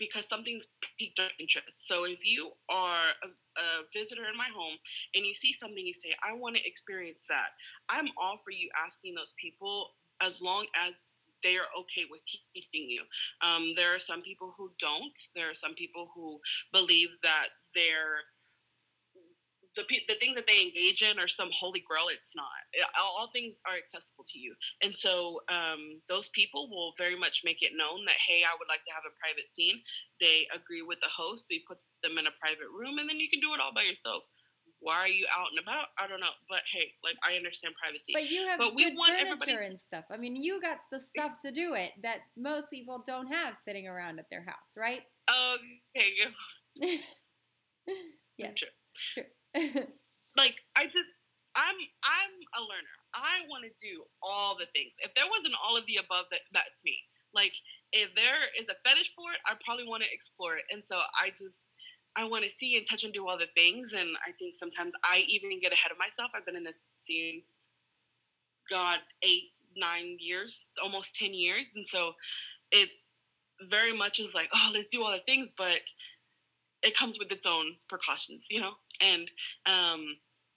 because 0.00 0.26
something's 0.26 0.66
piqued 0.98 1.20
our 1.20 1.28
interest. 1.38 1.86
So 1.86 2.06
if 2.06 2.24
you 2.24 2.52
are 2.70 3.12
a, 3.22 3.28
a, 3.28 3.64
visitor 3.92 4.22
in 4.32 4.36
my 4.36 4.48
home 4.56 4.78
and 5.14 5.26
you 5.26 5.34
see 5.34 5.52
something, 5.52 5.84
you 5.84 5.92
say, 5.92 6.14
I 6.26 6.32
want 6.32 6.56
to 6.56 6.66
experience 6.66 7.26
that. 7.28 7.50
I'm 7.90 8.08
all 8.20 8.38
for 8.38 8.50
you 8.50 8.70
asking 8.82 9.14
those 9.14 9.34
people 9.38 9.90
as 10.22 10.40
long 10.40 10.66
as 10.74 10.94
they 11.42 11.56
are 11.56 11.68
okay 11.80 12.04
with 12.10 12.22
teaching 12.54 12.88
you. 12.88 13.02
Um, 13.46 13.72
there 13.76 13.94
are 13.94 13.98
some 13.98 14.22
people 14.22 14.54
who 14.56 14.72
don't. 14.78 15.18
There 15.34 15.50
are 15.50 15.54
some 15.54 15.74
people 15.74 16.10
who 16.14 16.40
believe 16.72 17.10
that 17.22 17.48
they're 17.74 18.24
the, 19.76 19.84
the 20.08 20.14
things 20.14 20.34
that 20.34 20.46
they 20.46 20.62
engage 20.62 21.02
in 21.02 21.18
are 21.18 21.28
some 21.28 21.50
holy 21.52 21.82
grail. 21.86 22.10
It's 22.10 22.34
not. 22.34 22.46
All, 22.98 23.16
all 23.18 23.30
things 23.30 23.54
are 23.66 23.76
accessible 23.76 24.24
to 24.26 24.38
you. 24.38 24.54
And 24.82 24.94
so 24.94 25.40
um, 25.48 26.02
those 26.08 26.28
people 26.30 26.68
will 26.70 26.92
very 26.98 27.16
much 27.16 27.42
make 27.44 27.62
it 27.62 27.72
known 27.76 28.04
that 28.06 28.18
hey 28.26 28.42
i 28.42 28.56
would 28.58 28.68
like 28.68 28.82
to 28.84 28.92
have 28.92 29.04
a 29.06 29.18
private 29.20 29.48
scene. 29.54 29.80
They 30.20 30.46
agree 30.54 30.82
with 30.82 31.00
the 31.00 31.08
host. 31.08 31.46
We 31.48 31.64
put 31.66 31.78
them 32.02 32.18
in 32.18 32.26
a 32.26 32.38
private 32.40 32.70
room 32.74 32.98
and 32.98 33.08
then 33.08 33.20
you 33.20 33.28
can 33.30 33.40
do 33.40 33.54
it 33.54 33.60
all 33.60 33.72
by 33.74 33.82
yourself 33.82 34.24
why 34.80 34.96
are 34.96 35.08
you 35.08 35.26
out 35.36 35.48
and 35.50 35.58
about? 35.58 35.86
I 35.98 36.08
don't 36.08 36.20
know, 36.20 36.32
but 36.48 36.62
hey, 36.72 36.92
like 37.04 37.16
I 37.26 37.36
understand 37.36 37.74
privacy. 37.80 38.12
But 38.12 38.30
you 38.30 38.46
have 38.46 38.58
but 38.58 38.74
we 38.74 38.94
want 38.96 39.12
furniture 39.12 39.60
and 39.60 39.78
stuff. 39.78 40.04
I 40.10 40.16
mean, 40.16 40.36
you 40.36 40.60
got 40.60 40.78
the 40.90 40.98
stuff 40.98 41.38
to 41.42 41.52
do 41.52 41.74
it 41.74 41.92
that 42.02 42.18
most 42.36 42.70
people 42.70 43.02
don't 43.06 43.28
have 43.28 43.56
sitting 43.62 43.86
around 43.86 44.18
at 44.18 44.30
their 44.30 44.44
house, 44.44 44.76
right? 44.76 45.02
Um, 45.28 45.58
okay. 45.96 47.00
yes. 48.38 48.56
True. 48.56 48.68
True. 49.14 49.24
like 50.36 50.62
I 50.76 50.86
just, 50.86 51.10
I'm, 51.54 51.76
I'm 52.02 52.32
a 52.56 52.62
learner. 52.62 52.96
I 53.12 53.46
want 53.48 53.64
to 53.64 53.86
do 53.86 54.04
all 54.22 54.56
the 54.56 54.66
things. 54.66 54.94
If 55.00 55.14
there 55.14 55.28
wasn't 55.28 55.54
all 55.62 55.76
of 55.76 55.84
the 55.86 55.96
above, 55.96 56.26
that 56.30 56.40
that's 56.52 56.82
me. 56.84 56.96
Like 57.34 57.54
if 57.92 58.14
there 58.14 58.48
is 58.58 58.68
a 58.68 58.76
fetish 58.88 59.12
for 59.14 59.30
it, 59.32 59.40
I 59.46 59.54
probably 59.64 59.86
want 59.86 60.02
to 60.02 60.12
explore 60.12 60.56
it. 60.56 60.64
And 60.70 60.82
so 60.82 61.00
I 61.20 61.30
just 61.30 61.60
I 62.16 62.24
want 62.24 62.44
to 62.44 62.50
see 62.50 62.76
and 62.76 62.86
touch 62.88 63.04
and 63.04 63.12
do 63.12 63.28
all 63.28 63.38
the 63.38 63.46
things. 63.46 63.92
And 63.92 64.08
I 64.26 64.32
think 64.32 64.54
sometimes 64.54 64.94
I 65.04 65.24
even 65.28 65.60
get 65.60 65.72
ahead 65.72 65.92
of 65.92 65.98
myself. 65.98 66.30
I've 66.34 66.44
been 66.44 66.56
in 66.56 66.64
this 66.64 66.78
scene, 66.98 67.42
God, 68.68 68.98
eight, 69.22 69.52
nine 69.76 70.16
years, 70.18 70.66
almost 70.82 71.14
10 71.16 71.34
years. 71.34 71.72
And 71.74 71.86
so 71.86 72.14
it 72.72 72.90
very 73.62 73.96
much 73.96 74.18
is 74.18 74.34
like, 74.34 74.48
oh, 74.54 74.70
let's 74.72 74.86
do 74.86 75.02
all 75.02 75.12
the 75.12 75.18
things, 75.18 75.50
but 75.56 75.80
it 76.82 76.96
comes 76.96 77.18
with 77.18 77.30
its 77.30 77.46
own 77.46 77.76
precautions, 77.88 78.46
you 78.50 78.60
know? 78.60 78.72
And 79.00 79.30
um, 79.66 80.16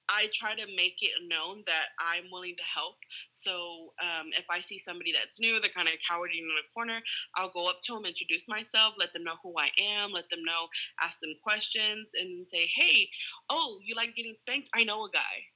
I 0.09 0.29
try 0.33 0.53
to 0.55 0.65
make 0.75 0.97
it 1.01 1.11
known 1.27 1.63
that 1.65 1.87
I'm 1.99 2.25
willing 2.31 2.55
to 2.57 2.63
help. 2.63 2.95
So 3.31 3.93
um, 4.01 4.27
if 4.37 4.45
I 4.49 4.61
see 4.61 4.77
somebody 4.77 5.11
that's 5.11 5.39
new, 5.39 5.59
they're 5.59 5.69
kind 5.69 5.87
of 5.87 5.93
cowarding 6.07 6.39
in 6.39 6.47
the 6.47 6.63
corner, 6.73 7.01
I'll 7.35 7.49
go 7.49 7.69
up 7.69 7.77
to 7.85 7.93
them, 7.93 8.05
introduce 8.05 8.47
myself, 8.47 8.95
let 8.97 9.13
them 9.13 9.23
know 9.23 9.35
who 9.41 9.53
I 9.57 9.69
am, 9.81 10.11
let 10.11 10.29
them 10.29 10.43
know, 10.43 10.67
ask 11.01 11.19
them 11.19 11.33
questions, 11.43 12.11
and 12.19 12.47
say, 12.47 12.69
hey, 12.73 13.09
oh, 13.49 13.79
you 13.83 13.95
like 13.95 14.15
getting 14.15 14.35
spanked? 14.37 14.69
I 14.75 14.83
know 14.83 15.05
a 15.05 15.09
guy. 15.09 15.47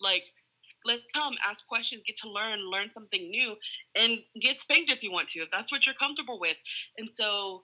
Like, 0.00 0.26
let's 0.84 1.10
come, 1.14 1.34
ask 1.46 1.66
questions, 1.66 2.02
get 2.06 2.16
to 2.18 2.30
learn, 2.30 2.70
learn 2.70 2.90
something 2.90 3.30
new, 3.30 3.56
and 3.94 4.18
get 4.40 4.58
spanked 4.58 4.90
if 4.90 5.02
you 5.02 5.10
want 5.10 5.28
to, 5.28 5.40
if 5.40 5.50
that's 5.50 5.72
what 5.72 5.86
you're 5.86 5.94
comfortable 5.94 6.38
with. 6.38 6.56
And 6.98 7.08
so 7.10 7.62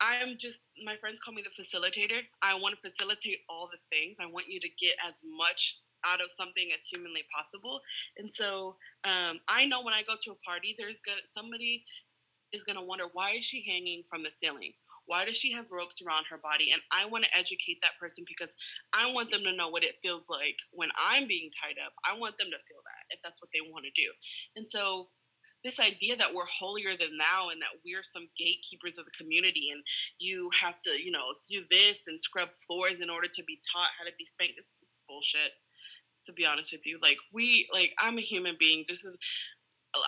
I'm 0.00 0.36
just 0.38 0.60
my 0.84 0.96
friends 0.96 1.20
call 1.20 1.34
me 1.34 1.42
the 1.42 1.62
facilitator. 1.62 2.20
I 2.42 2.54
want 2.54 2.74
to 2.74 2.90
facilitate 2.90 3.40
all 3.48 3.68
the 3.70 3.78
things. 3.94 4.16
I 4.20 4.26
want 4.26 4.46
you 4.48 4.60
to 4.60 4.68
get 4.80 4.94
as 5.06 5.22
much 5.36 5.80
out 6.04 6.20
of 6.20 6.32
something 6.32 6.70
as 6.74 6.86
humanly 6.86 7.24
possible. 7.34 7.80
And 8.16 8.30
so 8.30 8.76
um, 9.04 9.40
I 9.48 9.66
know 9.66 9.82
when 9.82 9.94
I 9.94 10.02
go 10.02 10.14
to 10.22 10.32
a 10.32 10.48
party, 10.48 10.74
there's 10.78 11.02
gonna 11.02 11.20
somebody 11.26 11.84
is 12.52 12.64
gonna 12.64 12.84
wonder 12.84 13.04
why 13.12 13.32
is 13.32 13.44
she 13.44 13.64
hanging 13.68 14.02
from 14.08 14.22
the 14.22 14.32
ceiling? 14.32 14.72
Why 15.06 15.24
does 15.24 15.36
she 15.36 15.52
have 15.52 15.72
ropes 15.72 16.00
around 16.00 16.26
her 16.30 16.38
body? 16.38 16.70
And 16.72 16.80
I 16.92 17.04
want 17.06 17.24
to 17.24 17.36
educate 17.36 17.78
that 17.82 17.98
person 17.98 18.24
because 18.28 18.54
I 18.92 19.10
want 19.10 19.30
them 19.30 19.42
to 19.42 19.56
know 19.56 19.68
what 19.68 19.82
it 19.82 19.96
feels 20.02 20.30
like 20.30 20.56
when 20.70 20.90
I'm 20.94 21.26
being 21.26 21.50
tied 21.50 21.82
up. 21.84 21.92
I 22.06 22.16
want 22.16 22.38
them 22.38 22.46
to 22.46 22.62
feel 22.68 22.78
that 22.86 23.16
if 23.16 23.20
that's 23.24 23.42
what 23.42 23.50
they 23.52 23.60
want 23.72 23.86
to 23.86 24.00
do. 24.00 24.08
And 24.54 24.70
so 24.70 25.08
this 25.64 25.80
idea 25.80 26.16
that 26.16 26.34
we're 26.34 26.46
holier 26.46 26.96
than 26.96 27.18
thou 27.18 27.48
and 27.50 27.60
that 27.60 27.80
we're 27.84 28.02
some 28.02 28.28
gatekeepers 28.36 28.98
of 28.98 29.04
the 29.04 29.10
community 29.10 29.68
and 29.72 29.82
you 30.18 30.50
have 30.60 30.80
to 30.82 30.90
you 30.90 31.10
know 31.10 31.34
do 31.48 31.62
this 31.70 32.06
and 32.06 32.20
scrub 32.20 32.50
floors 32.54 33.00
in 33.00 33.10
order 33.10 33.28
to 33.28 33.42
be 33.44 33.58
taught 33.72 33.90
how 33.98 34.04
to 34.04 34.12
be 34.18 34.24
spanked 34.24 34.54
it's, 34.58 34.76
it's 34.82 34.98
bullshit 35.08 35.52
to 36.24 36.32
be 36.32 36.46
honest 36.46 36.72
with 36.72 36.86
you 36.86 36.98
like 37.02 37.18
we 37.32 37.68
like 37.72 37.92
i'm 37.98 38.18
a 38.18 38.22
human 38.22 38.56
being 38.58 38.84
just 38.86 39.04
as 39.04 39.16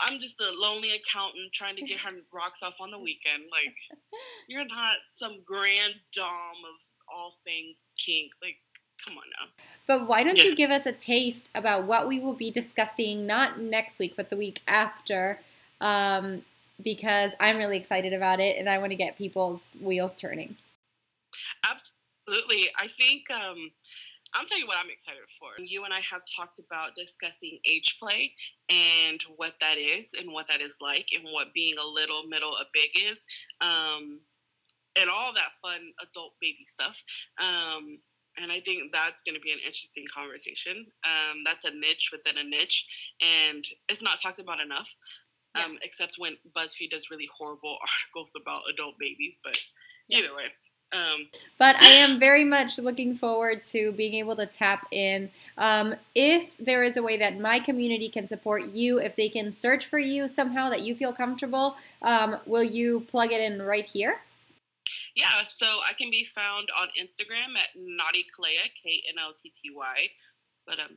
I'm 0.07 0.21
just 0.21 0.41
a 0.41 0.53
lonely 0.57 0.93
accountant 0.95 1.53
trying 1.53 1.77
to 1.77 1.83
get 1.83 2.01
her 2.01 2.11
rocks 2.33 2.63
off 2.63 2.81
on 2.81 2.91
the 2.91 2.99
weekend. 2.99 3.45
Like, 3.51 3.77
you're 4.49 4.67
not 4.67 4.97
some 5.09 5.43
grand 5.45 5.95
dom 6.15 6.63
of 6.65 6.81
all 7.13 7.35
things 7.45 7.89
kink. 7.99 8.33
Like, 8.41 8.59
come 9.05 9.17
on 9.17 9.25
now. 9.39 9.49
But 9.87 10.09
why 10.09 10.23
don't 10.23 10.39
yeah. 10.39 10.45
you 10.45 10.57
give 10.57 10.71
us 10.71 10.87
a 10.87 10.93
taste 10.93 11.51
about 11.55 11.85
what 11.85 12.09
we 12.09 12.21
will 12.21 12.35
be 12.35 12.51
discussing, 12.51 13.27
not 13.27 13.61
next 13.61 13.99
week, 13.99 14.15
but 14.17 14.31
the 14.31 14.37
week 14.37 14.61
after? 14.67 15.41
Um, 15.81 16.45
because 16.83 17.33
I'm 17.41 17.59
really 17.59 17.77
excited 17.77 18.13
about 18.13 18.41
it 18.41 18.57
and 18.59 18.69
I 18.69 18.79
want 18.79 18.91
to 18.91 18.97
get 18.97 19.17
people's 19.17 19.77
wheels 19.81 20.15
turning. 20.15 20.57
Absolutely. 21.69 22.71
I 22.79 22.89
think 22.89 23.31
um, 23.31 23.73
I'll 24.35 24.47
tell 24.47 24.59
you 24.59 24.67
what 24.67 24.79
I'm 24.79 24.91
excited 24.91 25.21
for. 25.39 25.63
You 25.63 25.85
and 25.85 25.93
I 25.93 26.01
have 26.01 26.23
talked 26.37 26.59
about 26.59 26.97
discussing 26.97 27.59
age 27.65 27.99
play 27.99 28.33
and 28.69 29.21
what 29.37 29.55
that 29.61 29.79
is 29.79 30.15
and 30.19 30.33
what 30.33 30.49
that 30.49 30.61
is 30.61 30.77
like 30.81 31.09
and 31.15 31.25
what 31.31 31.53
being 31.53 31.77
a 31.79 31.87
little, 31.87 32.25
middle, 32.25 32.57
a 32.57 32.65
big 32.73 32.91
is. 32.95 33.25
Um, 33.61 34.21
and 34.97 35.09
all 35.09 35.33
that 35.33 35.53
fun 35.63 35.93
adult 36.03 36.35
baby 36.41 36.65
stuff. 36.65 37.03
Um, 37.39 37.99
and 38.41 38.51
I 38.51 38.61
think 38.61 38.93
that's 38.93 39.23
going 39.23 39.35
to 39.35 39.41
be 39.41 39.53
an 39.53 39.59
interesting 39.59 40.05
conversation. 40.13 40.87
Um, 41.05 41.43
that's 41.45 41.65
a 41.65 41.71
niche 41.71 42.11
within 42.13 42.39
a 42.39 42.49
niche, 42.49 42.87
and 43.21 43.65
it's 43.89 44.03
not 44.03 44.21
talked 44.21 44.39
about 44.39 44.61
enough. 44.61 44.97
Yeah. 45.57 45.65
Um, 45.65 45.79
except 45.83 46.15
when 46.17 46.37
BuzzFeed 46.57 46.91
does 46.91 47.11
really 47.11 47.29
horrible 47.37 47.77
articles 48.07 48.33
about 48.41 48.63
adult 48.73 48.95
babies. 48.99 49.39
But 49.43 49.59
yeah. 50.09 50.21
either 50.21 50.35
way. 50.35 50.47
Um, 50.93 51.29
but 51.59 51.77
I 51.77 51.89
am 51.89 52.19
very 52.21 52.45
much 52.45 52.79
looking 52.79 53.17
forward 53.17 53.65
to 53.67 53.93
being 53.93 54.15
able 54.15 54.37
to 54.37 54.47
tap 54.47 54.87
in. 54.91 55.31
Um, 55.59 55.97
if 56.15 56.57
there 56.59 56.85
is 56.85 56.97
a 56.97 57.03
way 57.03 57.17
that 57.17 57.39
my 57.39 57.59
community 57.59 58.09
can 58.09 58.27
support 58.27 58.73
you, 58.73 58.99
if 58.99 59.17
they 59.17 59.29
can 59.29 59.53
search 59.53 59.87
for 59.87 59.99
you 59.99 60.29
somehow 60.29 60.71
that 60.71 60.83
you 60.83 60.95
feel 60.95 61.13
comfortable, 61.13 61.77
um, 62.03 62.39
will 62.47 62.63
you 62.63 63.01
plug 63.01 63.33
it 63.33 63.41
in 63.41 63.63
right 63.63 63.87
here? 63.87 64.21
Yeah, 65.15 65.45
so 65.47 65.67
I 65.89 65.93
can 65.93 66.11
be 66.11 66.25
found 66.25 66.69
on 66.81 66.89
Instagram 66.99 67.59
at 67.59 67.69
Knotty 67.77 68.25
Clea, 68.35 68.73
K 68.83 69.03
N 69.09 69.17
O 69.21 69.33
T 69.41 69.51
T 69.51 69.71
Y. 69.75 70.09
But 70.67 70.79
um, 70.79 70.97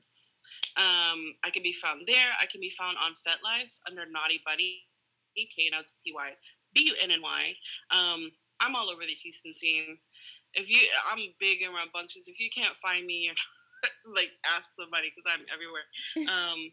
um, 0.78 1.34
I 1.44 1.50
can 1.52 1.64
be 1.64 1.74
found 1.74 2.02
there. 2.08 2.32
I 2.40 2.46
can 2.46 2.62
be 2.62 2.70
found 2.70 2.98
on 3.04 3.12
FetLife 3.12 3.72
under 3.88 4.04
Knotty 4.10 4.42
Bunny, 4.46 4.84
K 5.36 5.68
N 5.68 5.78
O 5.78 5.82
T 5.82 5.92
T 6.04 6.14
Y 6.14 6.32
B 6.74 6.82
U 6.88 6.96
N 7.02 7.12
N 7.12 7.22
Y. 7.22 7.54
Um, 7.92 8.32
I'm 8.60 8.76
all 8.76 8.90
over 8.90 9.04
the 9.04 9.12
Houston 9.12 9.54
scene. 9.54 9.98
If 10.54 10.70
you, 10.70 10.80
I'm 11.12 11.20
big 11.40 11.62
and 11.62 11.74
rambunctious. 11.74 12.28
If 12.28 12.40
you 12.40 12.50
can't 12.50 12.78
find 12.78 13.06
me, 13.06 13.32
like 14.16 14.32
ask 14.46 14.72
somebody 14.80 15.12
because 15.12 15.30
I'm 15.30 15.46
everywhere. 15.52 15.86
Um, 16.32 16.72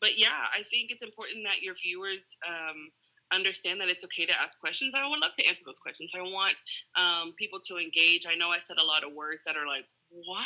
but 0.00 0.18
yeah, 0.18 0.52
I 0.52 0.62
think 0.68 0.90
it's 0.90 1.02
important 1.02 1.44
that 1.44 1.62
your 1.62 1.74
viewers 1.74 2.36
um, 2.46 2.90
understand 3.34 3.80
that 3.80 3.88
it's 3.88 4.04
okay 4.04 4.26
to 4.26 4.40
ask 4.40 4.60
questions. 4.60 4.94
I 4.96 5.08
would 5.08 5.20
love 5.20 5.32
to 5.34 5.46
answer 5.46 5.64
those 5.64 5.78
questions. 5.78 6.12
I 6.14 6.22
want 6.22 6.54
um, 6.96 7.34
people 7.36 7.60
to 7.68 7.76
engage. 7.76 8.26
I 8.26 8.34
know 8.34 8.50
I 8.50 8.58
said 8.58 8.78
a 8.78 8.84
lot 8.84 9.04
of 9.04 9.12
words 9.12 9.42
that 9.44 9.56
are 9.56 9.66
like, 9.66 9.84
what? 10.10 10.44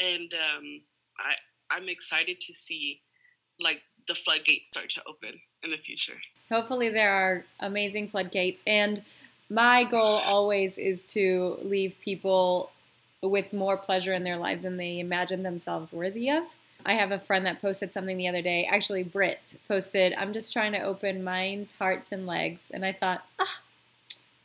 And 0.00 0.32
um, 0.34 0.82
I, 1.18 1.34
I'm 1.70 1.88
excited 1.88 2.40
to 2.40 2.54
see 2.54 3.02
like 3.60 3.82
the 4.06 4.14
floodgates 4.14 4.68
start 4.68 4.90
to 4.90 5.02
open 5.08 5.40
in 5.62 5.70
the 5.70 5.76
future. 5.76 6.14
Hopefully, 6.50 6.88
there 6.88 7.12
are 7.12 7.44
amazing 7.60 8.08
floodgates. 8.08 8.62
And 8.66 9.02
my 9.50 9.84
goal 9.84 10.16
always 10.24 10.78
is 10.78 11.04
to 11.06 11.58
leave 11.62 11.96
people 12.02 12.70
with 13.22 13.52
more 13.52 13.76
pleasure 13.76 14.12
in 14.12 14.24
their 14.24 14.36
lives 14.36 14.62
than 14.62 14.76
they 14.76 15.00
imagine 15.00 15.42
themselves 15.42 15.92
worthy 15.92 16.30
of. 16.30 16.44
I 16.88 16.94
have 16.94 17.12
a 17.12 17.18
friend 17.18 17.44
that 17.44 17.60
posted 17.60 17.92
something 17.92 18.16
the 18.16 18.28
other 18.28 18.40
day. 18.40 18.64
Actually, 18.64 19.02
Britt 19.02 19.56
posted, 19.68 20.14
I'm 20.14 20.32
just 20.32 20.54
trying 20.54 20.72
to 20.72 20.80
open 20.80 21.22
minds, 21.22 21.74
hearts, 21.78 22.12
and 22.12 22.26
legs. 22.26 22.70
And 22.72 22.82
I 22.82 22.92
thought, 22.92 23.26
ah, 23.38 23.60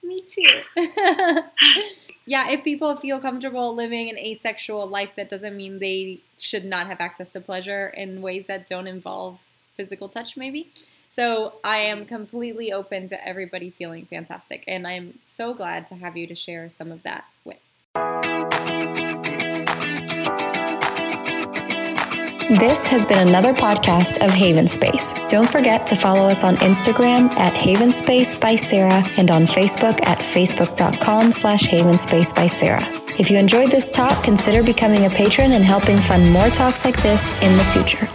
me 0.03 0.21
too. 0.21 0.61
yeah, 2.25 2.49
if 2.49 2.65
people 2.65 2.97
feel 2.97 3.21
comfortable 3.21 3.73
living 3.73 4.09
an 4.09 4.17
asexual 4.17 4.85
life, 4.85 5.15
that 5.15 5.29
doesn't 5.29 5.55
mean 5.55 5.79
they 5.79 6.19
should 6.37 6.65
not 6.65 6.87
have 6.87 6.99
access 6.99 7.29
to 7.29 7.39
pleasure 7.39 7.87
in 7.87 8.21
ways 8.21 8.47
that 8.47 8.67
don't 8.67 8.87
involve 8.87 9.39
physical 9.75 10.09
touch, 10.09 10.35
maybe. 10.35 10.69
So 11.09 11.53
I 11.63 11.77
am 11.77 12.05
completely 12.05 12.73
open 12.73 13.07
to 13.07 13.27
everybody 13.27 13.69
feeling 13.69 14.05
fantastic. 14.05 14.65
And 14.67 14.85
I'm 14.85 15.13
so 15.21 15.53
glad 15.53 15.87
to 15.87 15.95
have 15.95 16.17
you 16.17 16.27
to 16.27 16.35
share 16.35 16.67
some 16.67 16.91
of 16.91 17.03
that 17.03 17.25
with. 17.45 17.59
This 22.59 22.85
has 22.85 23.03
been 23.03 23.27
another 23.27 23.51
podcast 23.51 24.23
of 24.23 24.29
Haven 24.29 24.67
Space. 24.67 25.11
Don't 25.27 25.49
forget 25.49 25.87
to 25.87 25.95
follow 25.95 26.29
us 26.29 26.43
on 26.43 26.55
Instagram 26.57 27.31
at 27.31 27.53
Haven 27.53 27.91
Space 27.91 28.35
by 28.35 28.55
Sarah 28.55 29.03
and 29.17 29.31
on 29.31 29.47
Facebook 29.47 29.99
at 30.05 30.19
facebook.com 30.19 31.31
slash 31.31 31.63
Haven 31.63 31.97
Space 31.97 32.31
by 32.31 32.45
Sarah. 32.45 32.85
If 33.17 33.31
you 33.31 33.39
enjoyed 33.39 33.71
this 33.71 33.89
talk, 33.89 34.23
consider 34.23 34.61
becoming 34.61 35.07
a 35.07 35.09
patron 35.09 35.53
and 35.53 35.63
helping 35.63 35.97
fund 35.97 36.31
more 36.31 36.49
talks 36.49 36.85
like 36.85 37.01
this 37.01 37.31
in 37.41 37.57
the 37.57 37.63
future. 37.63 38.07